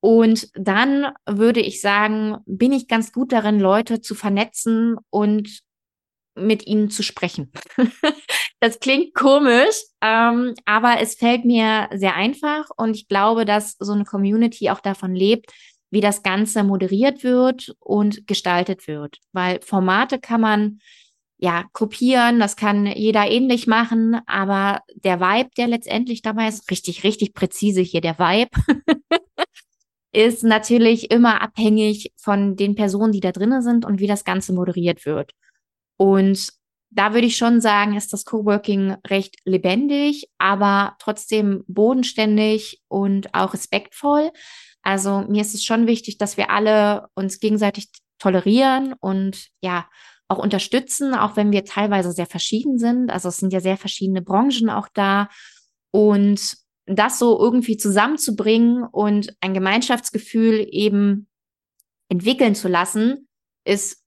Und 0.00 0.48
dann 0.54 1.12
würde 1.28 1.60
ich 1.60 1.82
sagen, 1.82 2.38
bin 2.46 2.72
ich 2.72 2.88
ganz 2.88 3.12
gut 3.12 3.30
darin, 3.30 3.60
Leute 3.60 4.00
zu 4.00 4.14
vernetzen 4.14 4.96
und 5.10 5.60
mit 6.34 6.66
ihnen 6.66 6.88
zu 6.88 7.02
sprechen. 7.02 7.52
das 8.60 8.80
klingt 8.80 9.12
komisch, 9.12 9.82
ähm, 10.00 10.54
aber 10.64 10.98
es 11.00 11.16
fällt 11.16 11.44
mir 11.44 11.90
sehr 11.92 12.14
einfach 12.16 12.70
und 12.78 12.96
ich 12.96 13.06
glaube, 13.06 13.44
dass 13.44 13.76
so 13.78 13.92
eine 13.92 14.04
Community 14.04 14.70
auch 14.70 14.80
davon 14.80 15.14
lebt, 15.14 15.52
wie 15.90 16.00
das 16.00 16.22
Ganze 16.22 16.64
moderiert 16.64 17.22
wird 17.22 17.76
und 17.80 18.26
gestaltet 18.26 18.88
wird. 18.88 19.18
Weil 19.32 19.60
Formate 19.60 20.18
kann 20.18 20.40
man 20.40 20.78
ja 21.42 21.64
kopieren, 21.72 22.38
das 22.38 22.54
kann 22.54 22.86
jeder 22.86 23.28
ähnlich 23.28 23.66
machen, 23.66 24.20
aber 24.26 24.80
der 24.94 25.18
Vibe, 25.20 25.50
der 25.56 25.66
letztendlich 25.66 26.22
dabei 26.22 26.46
ist, 26.46 26.70
richtig, 26.70 27.02
richtig 27.02 27.34
präzise 27.34 27.80
hier 27.80 28.00
der 28.00 28.16
Vibe, 28.20 28.50
ist 30.12 30.44
natürlich 30.44 31.10
immer 31.10 31.42
abhängig 31.42 32.12
von 32.16 32.54
den 32.54 32.76
Personen, 32.76 33.10
die 33.10 33.18
da 33.18 33.32
drinnen 33.32 33.60
sind 33.60 33.84
und 33.84 33.98
wie 33.98 34.06
das 34.06 34.24
Ganze 34.24 34.52
moderiert 34.52 35.04
wird. 35.04 35.32
Und 35.96 36.52
da 36.90 37.12
würde 37.12 37.26
ich 37.26 37.36
schon 37.36 37.60
sagen, 37.60 37.96
ist 37.96 38.12
das 38.12 38.24
Coworking 38.24 38.96
recht 39.08 39.36
lebendig, 39.44 40.28
aber 40.38 40.94
trotzdem 41.00 41.64
bodenständig 41.66 42.82
und 42.86 43.34
auch 43.34 43.52
respektvoll. 43.52 44.30
Also 44.82 45.22
mir 45.22 45.40
ist 45.40 45.54
es 45.54 45.64
schon 45.64 45.88
wichtig, 45.88 46.18
dass 46.18 46.36
wir 46.36 46.50
alle 46.50 47.08
uns 47.14 47.40
gegenseitig 47.40 47.88
tolerieren 48.20 48.94
und 49.00 49.48
ja, 49.60 49.86
auch 50.32 50.38
unterstützen, 50.38 51.14
auch 51.14 51.36
wenn 51.36 51.52
wir 51.52 51.64
teilweise 51.64 52.12
sehr 52.12 52.26
verschieden 52.26 52.78
sind. 52.78 53.10
Also 53.10 53.28
es 53.28 53.36
sind 53.36 53.52
ja 53.52 53.60
sehr 53.60 53.76
verschiedene 53.76 54.22
Branchen 54.22 54.70
auch 54.70 54.88
da 54.94 55.28
Und 55.92 56.56
das 56.86 57.18
so 57.18 57.38
irgendwie 57.38 57.76
zusammenzubringen 57.76 58.84
und 58.84 59.36
ein 59.40 59.54
Gemeinschaftsgefühl 59.54 60.66
eben 60.70 61.28
entwickeln 62.08 62.54
zu 62.54 62.68
lassen, 62.68 63.28
ist 63.64 64.02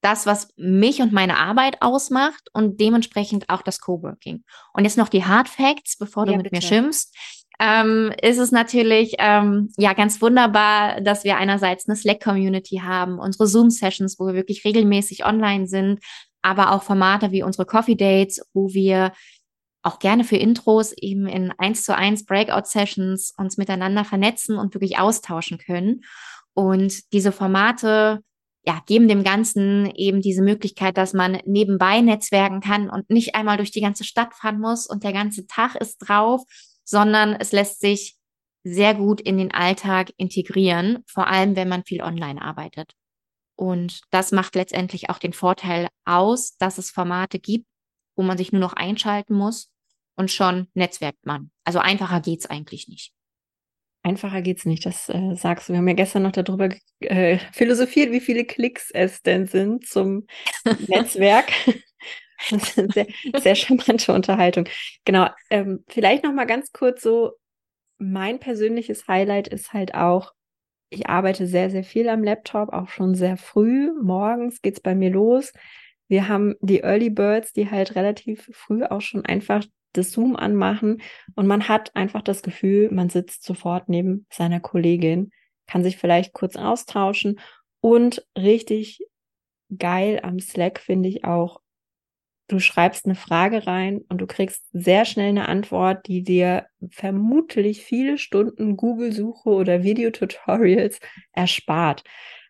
das, 0.00 0.26
was 0.26 0.48
mich 0.56 1.00
und 1.00 1.12
meine 1.12 1.38
Arbeit 1.38 1.80
ausmacht 1.80 2.50
und 2.52 2.78
dementsprechend 2.80 3.48
auch 3.48 3.62
das 3.62 3.80
Coworking. 3.80 4.44
Und 4.74 4.84
jetzt 4.84 4.98
noch 4.98 5.08
die 5.08 5.24
Hard 5.24 5.48
Facts, 5.48 5.96
bevor 5.96 6.26
du 6.26 6.32
ja, 6.32 6.36
mit 6.36 6.50
bitte. 6.50 6.56
mir 6.56 6.62
schimpfst 6.62 7.14
ähm, 7.60 8.12
ist 8.20 8.38
es 8.38 8.50
natürlich 8.50 9.14
ähm, 9.18 9.72
ja 9.76 9.92
ganz 9.92 10.20
wunderbar, 10.20 11.00
dass 11.00 11.24
wir 11.24 11.36
einerseits 11.36 11.88
eine 11.88 11.96
Slack-Community 11.96 12.80
haben, 12.84 13.18
unsere 13.18 13.46
Zoom-Sessions, 13.46 14.18
wo 14.18 14.26
wir 14.26 14.34
wirklich 14.34 14.64
regelmäßig 14.64 15.24
online 15.24 15.66
sind, 15.66 16.00
aber 16.42 16.72
auch 16.72 16.82
Formate 16.82 17.30
wie 17.30 17.42
unsere 17.42 17.66
Coffee 17.66 17.96
Dates, 17.96 18.40
wo 18.52 18.74
wir 18.74 19.12
auch 19.82 19.98
gerne 19.98 20.24
für 20.24 20.36
Intros 20.36 20.92
eben 20.92 21.26
in 21.26 21.52
eins 21.58 21.84
zu 21.84 21.94
eins 21.94 22.24
Breakout-Sessions 22.24 23.34
uns 23.36 23.56
miteinander 23.56 24.04
vernetzen 24.04 24.56
und 24.58 24.74
wirklich 24.74 24.98
austauschen 24.98 25.58
können. 25.58 26.02
Und 26.54 27.12
diese 27.12 27.32
Formate 27.32 28.20
ja, 28.66 28.80
geben 28.86 29.08
dem 29.08 29.24
Ganzen 29.24 29.90
eben 29.94 30.22
diese 30.22 30.42
Möglichkeit, 30.42 30.96
dass 30.96 31.12
man 31.12 31.38
nebenbei 31.44 32.00
netzwerken 32.00 32.60
kann 32.60 32.88
und 32.88 33.10
nicht 33.10 33.34
einmal 33.34 33.58
durch 33.58 33.72
die 33.72 33.82
ganze 33.82 34.04
Stadt 34.04 34.32
fahren 34.34 34.58
muss 34.58 34.86
und 34.86 35.04
der 35.04 35.12
ganze 35.12 35.46
Tag 35.46 35.74
ist 35.74 35.98
drauf, 35.98 36.42
sondern 36.84 37.34
es 37.34 37.52
lässt 37.52 37.80
sich 37.80 38.16
sehr 38.62 38.94
gut 38.94 39.20
in 39.20 39.36
den 39.36 39.52
Alltag 39.52 40.12
integrieren, 40.16 41.04
vor 41.06 41.26
allem 41.26 41.56
wenn 41.56 41.68
man 41.68 41.84
viel 41.84 42.02
online 42.02 42.40
arbeitet. 42.40 42.94
Und 43.56 44.00
das 44.10 44.32
macht 44.32 44.54
letztendlich 44.54 45.10
auch 45.10 45.18
den 45.18 45.32
Vorteil 45.32 45.88
aus, 46.04 46.56
dass 46.56 46.78
es 46.78 46.90
Formate 46.90 47.38
gibt, 47.38 47.66
wo 48.16 48.22
man 48.22 48.38
sich 48.38 48.52
nur 48.52 48.60
noch 48.60 48.72
einschalten 48.72 49.34
muss 49.34 49.70
und 50.16 50.30
schon 50.30 50.68
netzwerkt 50.74 51.24
man. 51.26 51.50
Also 51.64 51.78
einfacher 51.78 52.20
geht's 52.20 52.46
eigentlich 52.46 52.88
nicht. 52.88 53.12
Einfacher 54.02 54.42
geht's 54.42 54.66
nicht, 54.66 54.84
das 54.84 55.08
äh, 55.08 55.34
sagst 55.34 55.68
du. 55.68 55.72
Wir 55.72 55.78
haben 55.78 55.88
ja 55.88 55.94
gestern 55.94 56.24
noch 56.24 56.32
darüber 56.32 56.68
äh, 57.00 57.38
philosophiert, 57.52 58.12
wie 58.12 58.20
viele 58.20 58.44
Klicks 58.44 58.90
es 58.90 59.22
denn 59.22 59.46
sind 59.46 59.86
zum 59.86 60.26
Netzwerk. 60.88 61.50
Sehr, 62.48 63.06
sehr 63.38 63.54
charmante 63.54 64.12
Unterhaltung. 64.12 64.68
Genau. 65.04 65.28
Ähm, 65.50 65.84
vielleicht 65.88 66.24
noch 66.24 66.32
mal 66.32 66.46
ganz 66.46 66.72
kurz 66.72 67.02
so: 67.02 67.32
Mein 67.98 68.40
persönliches 68.40 69.06
Highlight 69.06 69.48
ist 69.48 69.72
halt 69.72 69.94
auch, 69.94 70.32
ich 70.90 71.08
arbeite 71.08 71.46
sehr, 71.46 71.70
sehr 71.70 71.84
viel 71.84 72.08
am 72.08 72.22
Laptop, 72.24 72.72
auch 72.72 72.88
schon 72.88 73.14
sehr 73.14 73.36
früh. 73.36 73.92
Morgens 74.00 74.62
geht's 74.62 74.80
bei 74.80 74.94
mir 74.94 75.10
los. 75.10 75.52
Wir 76.08 76.28
haben 76.28 76.54
die 76.60 76.80
Early 76.80 77.10
Birds, 77.10 77.52
die 77.52 77.70
halt 77.70 77.94
relativ 77.96 78.50
früh 78.52 78.84
auch 78.84 79.00
schon 79.00 79.24
einfach 79.24 79.64
das 79.92 80.10
Zoom 80.10 80.36
anmachen 80.36 81.00
und 81.36 81.46
man 81.46 81.68
hat 81.68 81.94
einfach 81.96 82.22
das 82.22 82.42
Gefühl, 82.42 82.90
man 82.90 83.08
sitzt 83.08 83.44
sofort 83.44 83.88
neben 83.88 84.26
seiner 84.30 84.60
Kollegin, 84.60 85.30
kann 85.66 85.82
sich 85.82 85.96
vielleicht 85.96 86.32
kurz 86.32 86.56
austauschen 86.56 87.38
und 87.80 88.26
richtig 88.36 89.00
geil 89.76 90.20
am 90.22 90.40
Slack 90.40 90.80
finde 90.80 91.08
ich 91.08 91.24
auch 91.24 91.60
du 92.54 92.60
schreibst 92.60 93.04
eine 93.04 93.14
Frage 93.14 93.66
rein 93.66 94.00
und 94.08 94.18
du 94.18 94.26
kriegst 94.26 94.64
sehr 94.72 95.04
schnell 95.04 95.28
eine 95.28 95.48
Antwort, 95.48 96.06
die 96.06 96.22
dir 96.22 96.66
vermutlich 96.90 97.84
viele 97.84 98.16
Stunden 98.16 98.76
Google-Suche 98.76 99.50
oder 99.50 99.82
Videotutorials 99.82 101.00
erspart. 101.32 102.04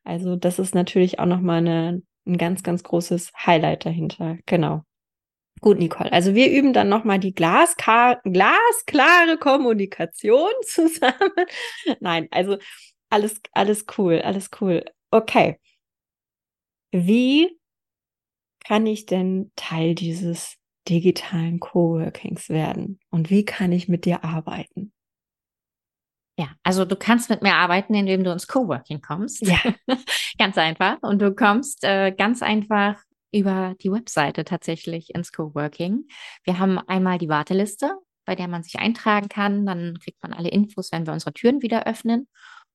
Also 0.05 0.37
das 0.37 0.59
ist 0.59 0.75
natürlich 0.75 1.19
auch 1.19 1.27
nochmal 1.27 1.59
eine, 1.59 2.03
ein 2.27 2.39
ganz, 2.39 2.63
ganz 2.63 2.83
großes 2.83 3.33
Highlight 3.47 3.87
dahinter. 3.87 4.37
Genau. 4.47 4.85
Gut, 5.61 5.79
Nicole. 5.79 6.13
Also 6.13 6.35
wir 6.35 6.51
üben 6.51 6.75
dann 6.75 6.91
nochmal 6.91 7.19
die 7.19 7.35
glasklare 7.35 8.19
Kommunikation 9.39 10.51
zusammen. 10.63 11.47
Nein, 12.01 12.29
also 12.31 12.59
alles, 13.09 13.41
alles 13.53 13.87
cool, 13.97 14.21
alles 14.21 14.51
cool. 14.61 14.85
Okay. 15.11 15.59
Wie 16.93 17.59
kann 18.67 18.87
ich 18.87 19.07
denn 19.07 19.53
Teil 19.57 19.95
dieses 19.95 20.57
digitalen 20.89 21.61
Coworkings 21.61 22.49
werden? 22.49 22.99
Und 23.11 23.31
wie 23.31 23.45
kann 23.45 23.73
ich 23.73 23.89
mit 23.89 24.05
dir 24.05 24.25
arbeiten? 24.25 24.93
Ja, 26.37 26.49
also 26.65 26.85
du 26.85 26.97
kannst 26.97 27.31
mit 27.31 27.43
mir 27.43 27.55
arbeiten, 27.55 27.95
indem 27.95 28.25
du 28.25 28.33
ins 28.33 28.49
Coworking 28.49 29.01
kommst. 29.01 29.47
Ja. 29.47 29.59
ganz 30.39 30.59
einfach. 30.59 30.99
Und 31.03 31.23
du 31.23 31.33
kommst 31.35 31.85
äh, 31.85 32.11
ganz 32.11 32.43
einfach 32.43 33.01
über 33.33 33.75
die 33.81 33.91
Webseite 33.91 34.45
tatsächlich 34.45 35.15
ins 35.15 35.31
Coworking. 35.31 36.09
Wir 36.43 36.59
haben 36.59 36.79
einmal 36.79 37.19
die 37.19 37.29
Warteliste, 37.29 37.93
bei 38.25 38.35
der 38.35 38.49
man 38.49 38.63
sich 38.63 38.79
eintragen 38.79 39.29
kann. 39.29 39.65
Dann 39.65 39.99
kriegt 40.03 40.23
man 40.23 40.33
alle 40.33 40.49
Infos, 40.49 40.91
wenn 40.91 41.07
wir 41.07 41.13
unsere 41.13 41.33
Türen 41.33 41.63
wieder 41.63 41.87
öffnen. 41.87 42.29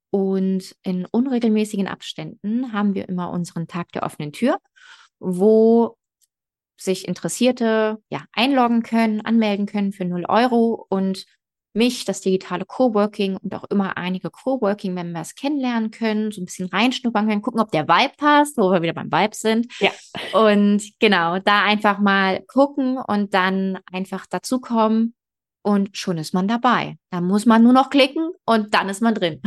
Und 0.10 0.76
in 0.84 1.06
unregelmäßigen 1.06 1.88
Abständen 1.88 2.74
haben 2.74 2.94
wir 2.96 3.10
immer 3.10 3.30
unseren 3.30 3.68
Tag 3.68 3.92
der 3.92 4.04
offenen 4.04 4.32
Tür 4.32 4.58
wo 5.20 5.98
sich 6.78 7.08
Interessierte 7.08 7.98
ja 8.10 8.24
einloggen 8.32 8.84
können, 8.84 9.22
anmelden 9.22 9.66
können 9.66 9.92
für 9.92 10.06
0 10.06 10.26
Euro 10.28 10.86
und 10.90 11.26
mich, 11.74 12.06
das 12.06 12.22
digitale 12.22 12.66
Coworking 12.66 13.38
und 13.38 13.54
auch 13.54 13.66
immer 13.66 13.98
einige 13.98 14.32
Coworking-Members 14.32 15.36
kennenlernen 15.36 15.92
können, 15.92 16.32
so 16.32 16.42
ein 16.42 16.46
bisschen 16.46 16.68
reinschnuppern 16.68 17.28
können, 17.28 17.42
gucken, 17.42 17.62
ob 17.62 17.72
der 17.72 17.88
Vibe 17.88 18.14
passt, 18.18 18.58
wo 18.58 18.72
wir 18.72 18.82
wieder 18.82 18.94
beim 18.94 19.12
Vibe 19.12 19.36
sind. 19.36 19.72
Ja. 19.80 19.92
Und 20.34 20.82
genau, 21.00 21.40
da 21.40 21.64
einfach 21.64 22.00
mal 22.00 22.42
gucken 22.48 22.98
und 22.98 23.34
dann 23.34 23.78
einfach 23.92 24.26
dazukommen 24.26 25.14
und 25.62 25.96
schon 25.98 26.18
ist 26.18 26.34
man 26.34 26.48
dabei. 26.48 26.98
Da 27.12 27.22
muss 27.22 27.46
man 27.46 27.62
nur 27.62 27.74
noch 27.74 27.90
klicken 27.90 28.32
und 28.46 28.74
dann 28.74 28.90
ist 28.90 29.02
man 29.02 29.14
drin. 29.14 29.42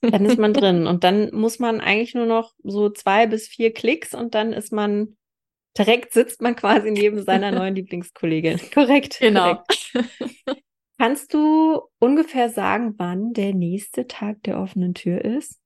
Dann 0.00 0.24
ist 0.24 0.38
man 0.38 0.52
drin 0.54 0.86
und 0.86 1.04
dann 1.04 1.30
muss 1.32 1.58
man 1.58 1.80
eigentlich 1.80 2.14
nur 2.14 2.26
noch 2.26 2.52
so 2.64 2.90
zwei 2.90 3.26
bis 3.26 3.46
vier 3.46 3.72
Klicks 3.72 4.14
und 4.14 4.34
dann 4.34 4.52
ist 4.52 4.72
man 4.72 5.16
direkt 5.78 6.12
sitzt 6.12 6.42
man 6.42 6.56
quasi 6.56 6.90
neben 6.90 7.22
seiner 7.22 7.50
neuen 7.50 7.74
Lieblingskollegin. 7.76 8.60
Korrekt. 8.72 9.18
Genau. 9.20 9.62
Korrekt. 9.92 10.62
Kannst 10.98 11.32
du 11.32 11.82
ungefähr 12.00 12.50
sagen, 12.50 12.94
wann 12.98 13.32
der 13.32 13.54
nächste 13.54 14.08
Tag 14.08 14.42
der 14.42 14.60
offenen 14.60 14.94
Tür 14.94 15.24
ist? 15.24 15.60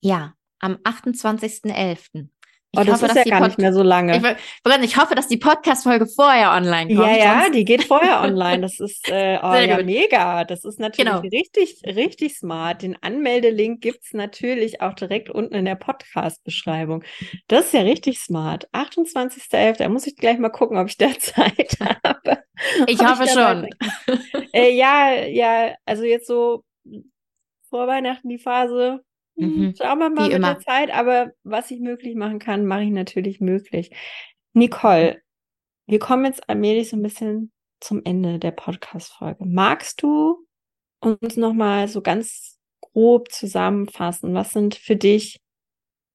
Ja, 0.00 0.34
am 0.58 0.74
28.11. 0.76 2.28
Ich 2.74 2.80
oh, 2.80 2.84
das 2.84 3.02
hoffe, 3.02 3.12
ist 3.12 3.26
ja 3.26 3.30
gar 3.30 3.38
Pod 3.38 3.48
nicht 3.48 3.58
mehr 3.58 3.72
so 3.72 3.82
lange. 3.82 4.16
Ich, 4.16 4.82
ich 4.82 4.96
hoffe, 4.96 5.14
dass 5.14 5.28
die 5.28 5.36
Podcast-Folge 5.36 6.06
vorher 6.06 6.50
online 6.50 6.92
kommt. 6.92 7.08
Ja, 7.08 7.16
ja, 7.16 7.50
die 7.50 7.64
geht 7.64 7.84
vorher 7.84 8.20
online. 8.20 8.62
Das 8.62 8.80
ist 8.80 9.08
äh, 9.08 9.38
oh, 9.40 9.54
ja, 9.54 9.80
mega. 9.82 10.42
Das 10.44 10.64
ist 10.64 10.80
natürlich 10.80 11.12
genau. 11.12 11.20
richtig, 11.20 11.80
richtig 11.86 12.36
smart. 12.36 12.82
Den 12.82 12.96
Anmeldelink 13.00 13.80
gibt's 13.80 14.12
natürlich 14.12 14.80
auch 14.80 14.94
direkt 14.94 15.30
unten 15.30 15.54
in 15.54 15.66
der 15.66 15.76
Podcast-Beschreibung. 15.76 17.04
Das 17.46 17.66
ist 17.66 17.74
ja 17.74 17.82
richtig 17.82 18.18
smart. 18.18 18.68
28.11. 18.72 19.78
Da 19.78 19.88
muss 19.88 20.08
ich 20.08 20.16
gleich 20.16 20.38
mal 20.38 20.48
gucken, 20.48 20.76
ob 20.76 20.88
ich 20.88 20.96
da 20.96 21.10
Zeit 21.18 21.76
habe. 21.80 22.42
Ich 22.86 23.00
hoffe 23.00 23.24
ich 23.24 23.32
schon. 23.32 23.68
Äh, 24.52 24.70
ja, 24.76 25.12
ja, 25.26 25.74
also 25.84 26.04
jetzt 26.04 26.28
so 26.28 26.62
vor 27.68 27.88
Weihnachten 27.88 28.28
die 28.28 28.38
Phase, 28.38 29.00
Mhm. 29.36 29.74
Schauen 29.76 29.98
wir 29.98 30.10
mal 30.10 30.24
Wie 30.24 30.28
mit 30.28 30.36
immer. 30.36 30.54
der 30.54 30.60
Zeit, 30.60 30.90
aber 30.92 31.32
was 31.42 31.70
ich 31.70 31.80
möglich 31.80 32.14
machen 32.14 32.38
kann, 32.38 32.66
mache 32.66 32.84
ich 32.84 32.90
natürlich 32.90 33.40
möglich. 33.40 33.90
Nicole, 34.52 35.20
wir 35.86 35.98
kommen 35.98 36.24
jetzt 36.24 36.48
allmählich 36.48 36.90
so 36.90 36.96
ein 36.96 37.02
bisschen 37.02 37.52
zum 37.80 38.02
Ende 38.04 38.38
der 38.38 38.52
Podcast-Folge. 38.52 39.44
Magst 39.44 40.02
du 40.02 40.46
uns 41.00 41.36
nochmal 41.36 41.88
so 41.88 42.00
ganz 42.00 42.58
grob 42.80 43.30
zusammenfassen? 43.30 44.34
Was 44.34 44.52
sind 44.52 44.74
für 44.76 44.96
dich 44.96 45.40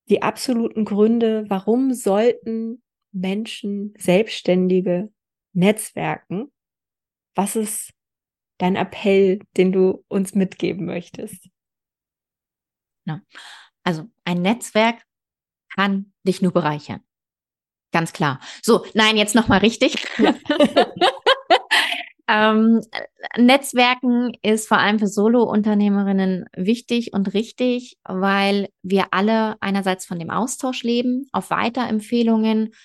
die 0.10 0.22
absoluten 0.24 0.86
Gründe, 0.86 1.46
warum 1.50 1.94
sollten 1.94 2.82
Menschen, 3.12 3.94
Selbstständige 3.98 5.12
Netzwerken? 5.54 6.52
Was 7.36 7.56
ist 7.56 7.92
dein 8.58 8.76
Appell, 8.76 9.40
den 9.58 9.72
du 9.72 10.04
uns 10.08 10.34
mitgeben 10.34 10.86
möchtest? 10.86 11.50
Ne? 13.10 13.24
Also 13.84 14.08
ein 14.24 14.44
Netzwerk 14.44 15.02
kann 15.76 16.14
dich 16.24 16.42
nur 16.44 16.52
bereichern. 16.52 17.02
Ganz 17.92 18.14
klar. 18.14 18.40
So, 18.62 18.86
nein, 18.94 19.18
jetzt 19.18 19.34
nochmal 19.34 19.60
richtig. 19.60 19.96
Ja. 20.20 20.36
ähm, 22.28 22.82
Netzwerken 23.36 24.34
ist 24.44 24.68
vor 24.68 24.78
allem 24.78 25.00
für 25.00 25.08
Solo-Unternehmerinnen 25.08 26.46
wichtig 26.56 27.14
und 27.14 27.34
richtig, 27.34 27.98
weil 28.04 28.70
wir 28.84 29.08
alle 29.10 29.56
einerseits 29.60 30.06
von 30.06 30.20
dem 30.20 30.30
Austausch 30.30 30.84
leben, 30.84 31.28
auf 31.32 31.50
Weiterempfehlungen 31.50 32.76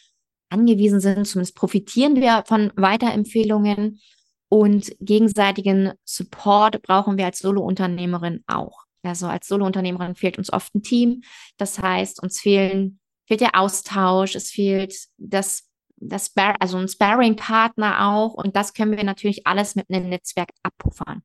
angewiesen 0.48 1.00
sind, 1.00 1.26
zumindest 1.26 1.54
profitieren 1.54 2.16
wir 2.16 2.44
von 2.46 2.72
Weiterempfehlungen 2.76 4.00
und 4.48 4.90
gegenseitigen 5.00 5.92
Support 6.04 6.80
brauchen 6.80 7.18
wir 7.18 7.26
als 7.26 7.40
Solo-Unternehmerin 7.40 8.42
auch. 8.46 8.83
Also 9.04 9.26
als 9.26 9.48
Solounternehmerin 9.48 10.14
fehlt 10.14 10.38
uns 10.38 10.52
oft 10.52 10.74
ein 10.74 10.82
Team. 10.82 11.22
Das 11.56 11.78
heißt, 11.78 12.22
uns 12.22 12.40
fehlen, 12.40 13.00
fehlt 13.26 13.40
der 13.40 13.58
Austausch, 13.58 14.34
es 14.34 14.50
fehlt 14.50 14.94
das 15.18 15.68
das 15.96 16.32
also 16.36 16.76
ein 16.78 16.88
Sparring-Partner 16.88 18.08
auch. 18.08 18.34
Und 18.34 18.56
das 18.56 18.74
können 18.74 18.96
wir 18.96 19.04
natürlich 19.04 19.46
alles 19.46 19.74
mit 19.74 19.90
einem 19.90 20.08
Netzwerk 20.08 20.50
abpuffern. 20.62 21.22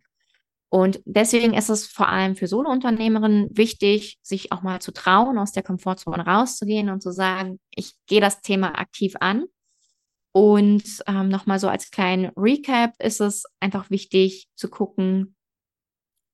Und 0.69 1.01
deswegen 1.05 1.55
ist 1.55 1.69
es 1.69 1.87
vor 1.87 2.09
allem 2.09 2.35
für 2.35 2.47
Solo-Unternehmerinnen 2.47 3.49
wichtig, 3.57 4.19
sich 4.21 4.51
auch 4.51 4.61
mal 4.61 4.79
zu 4.79 4.91
trauen, 4.91 5.39
aus 5.39 5.51
der 5.51 5.63
Komfortzone 5.63 6.25
rauszugehen 6.25 6.89
und 6.89 7.01
zu 7.01 7.11
sagen, 7.11 7.59
ich 7.73 7.93
gehe 8.05 8.21
das 8.21 8.41
Thema 8.41 8.77
aktiv 8.79 9.15
an. 9.19 9.45
Und 10.31 10.83
ähm, 11.07 11.29
nochmal 11.29 11.57
so 11.57 11.67
als 11.67 11.89
kleinen 11.89 12.31
Recap 12.37 12.93
ist 12.99 13.19
es 13.19 13.45
einfach 13.59 13.89
wichtig 13.89 14.47
zu 14.55 14.69
gucken, 14.69 15.35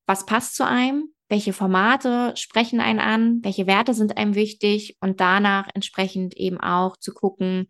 was 0.05 0.25
passt 0.25 0.55
zu 0.55 0.67
einem, 0.67 1.14
welche 1.29 1.53
Formate 1.53 2.33
sprechen 2.35 2.79
einen 2.79 2.99
an, 2.99 3.39
welche 3.43 3.67
Werte 3.67 3.93
sind 3.93 4.17
einem 4.17 4.35
wichtig 4.35 4.97
und 4.99 5.19
danach 5.19 5.67
entsprechend 5.73 6.35
eben 6.35 6.59
auch 6.59 6.97
zu 6.97 7.13
gucken, 7.13 7.69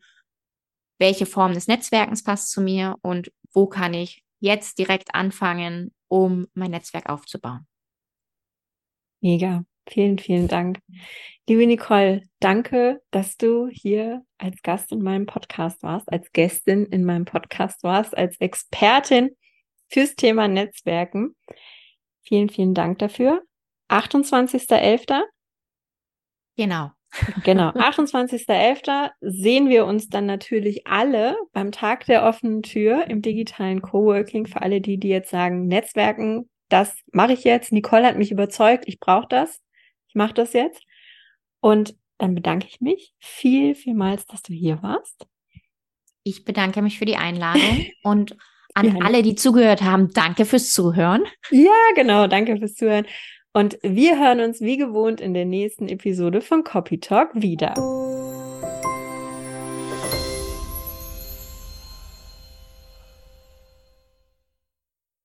welche 0.99 1.25
Form 1.25 1.53
des 1.53 1.67
Netzwerkens 1.67 2.23
passt 2.23 2.51
zu 2.51 2.61
mir 2.61 2.95
und 3.01 3.31
wo 3.53 3.67
kann 3.67 3.93
ich 3.93 4.23
jetzt 4.39 4.77
direkt 4.77 5.15
anfangen, 5.15 5.93
um 6.07 6.47
mein 6.53 6.71
Netzwerk 6.71 7.09
aufzubauen. 7.09 7.65
Mega. 9.21 9.63
Vielen, 9.87 10.17
vielen 10.17 10.47
Dank. 10.47 10.79
Liebe 11.47 11.67
Nicole, 11.67 12.23
danke, 12.39 13.03
dass 13.11 13.37
du 13.37 13.67
hier 13.67 14.25
als 14.39 14.61
Gast 14.63 14.91
in 14.91 15.01
meinem 15.03 15.27
Podcast 15.27 15.83
warst, 15.83 16.11
als 16.11 16.31
Gästin 16.31 16.87
in 16.87 17.05
meinem 17.05 17.25
Podcast 17.25 17.83
warst, 17.83 18.17
als 18.17 18.35
Expertin 18.39 19.29
fürs 19.89 20.15
Thema 20.15 20.47
Netzwerken. 20.47 21.35
Vielen, 22.27 22.49
vielen 22.49 22.73
Dank 22.73 22.99
dafür. 22.99 23.43
28.11. 23.89 25.21
Genau. 26.57 26.91
Genau, 27.43 27.69
28.11. 27.71 29.11
sehen 29.21 29.69
wir 29.69 29.85
uns 29.85 30.09
dann 30.09 30.25
natürlich 30.25 30.87
alle 30.87 31.37
beim 31.53 31.71
Tag 31.71 32.05
der 32.05 32.23
offenen 32.23 32.61
Tür 32.63 33.05
im 33.07 33.21
digitalen 33.21 33.81
Coworking. 33.81 34.47
Für 34.47 34.61
alle 34.61 34.81
die, 34.81 34.97
die 34.97 35.09
jetzt 35.09 35.29
sagen, 35.29 35.67
Netzwerken, 35.67 36.49
das 36.69 36.95
mache 37.11 37.33
ich 37.33 37.43
jetzt. 37.43 37.71
Nicole 37.71 38.05
hat 38.05 38.17
mich 38.17 38.31
überzeugt, 38.31 38.85
ich 38.87 38.99
brauche 38.99 39.27
das. 39.29 39.61
Ich 40.07 40.15
mache 40.15 40.33
das 40.33 40.53
jetzt. 40.53 40.83
Und 41.61 41.95
dann 42.17 42.35
bedanke 42.35 42.67
ich 42.67 42.81
mich 42.81 43.13
viel, 43.19 43.75
vielmals, 43.75 44.25
dass 44.25 44.41
du 44.41 44.53
hier 44.53 44.81
warst. 44.81 45.27
Ich 46.23 46.43
bedanke 46.43 46.81
mich 46.81 46.97
für 46.97 47.05
die 47.05 47.17
Einladung 47.17 47.85
und 48.03 48.35
an 48.75 48.97
ja. 48.97 49.05
alle, 49.05 49.23
die 49.23 49.35
zugehört 49.35 49.81
haben, 49.81 50.11
danke 50.13 50.45
fürs 50.45 50.71
Zuhören. 50.71 51.23
Ja, 51.49 51.71
genau, 51.95 52.27
danke 52.27 52.57
fürs 52.57 52.75
Zuhören. 52.75 53.05
Und 53.53 53.77
wir 53.81 54.19
hören 54.19 54.41
uns 54.41 54.59
wie 54.59 54.77
gewohnt 54.77 55.21
in 55.21 55.33
der 55.33 55.45
nächsten 55.45 55.87
Episode 55.87 56.41
von 56.41 56.63
Copy 56.63 56.99
Talk 56.99 57.29
wieder. 57.33 57.73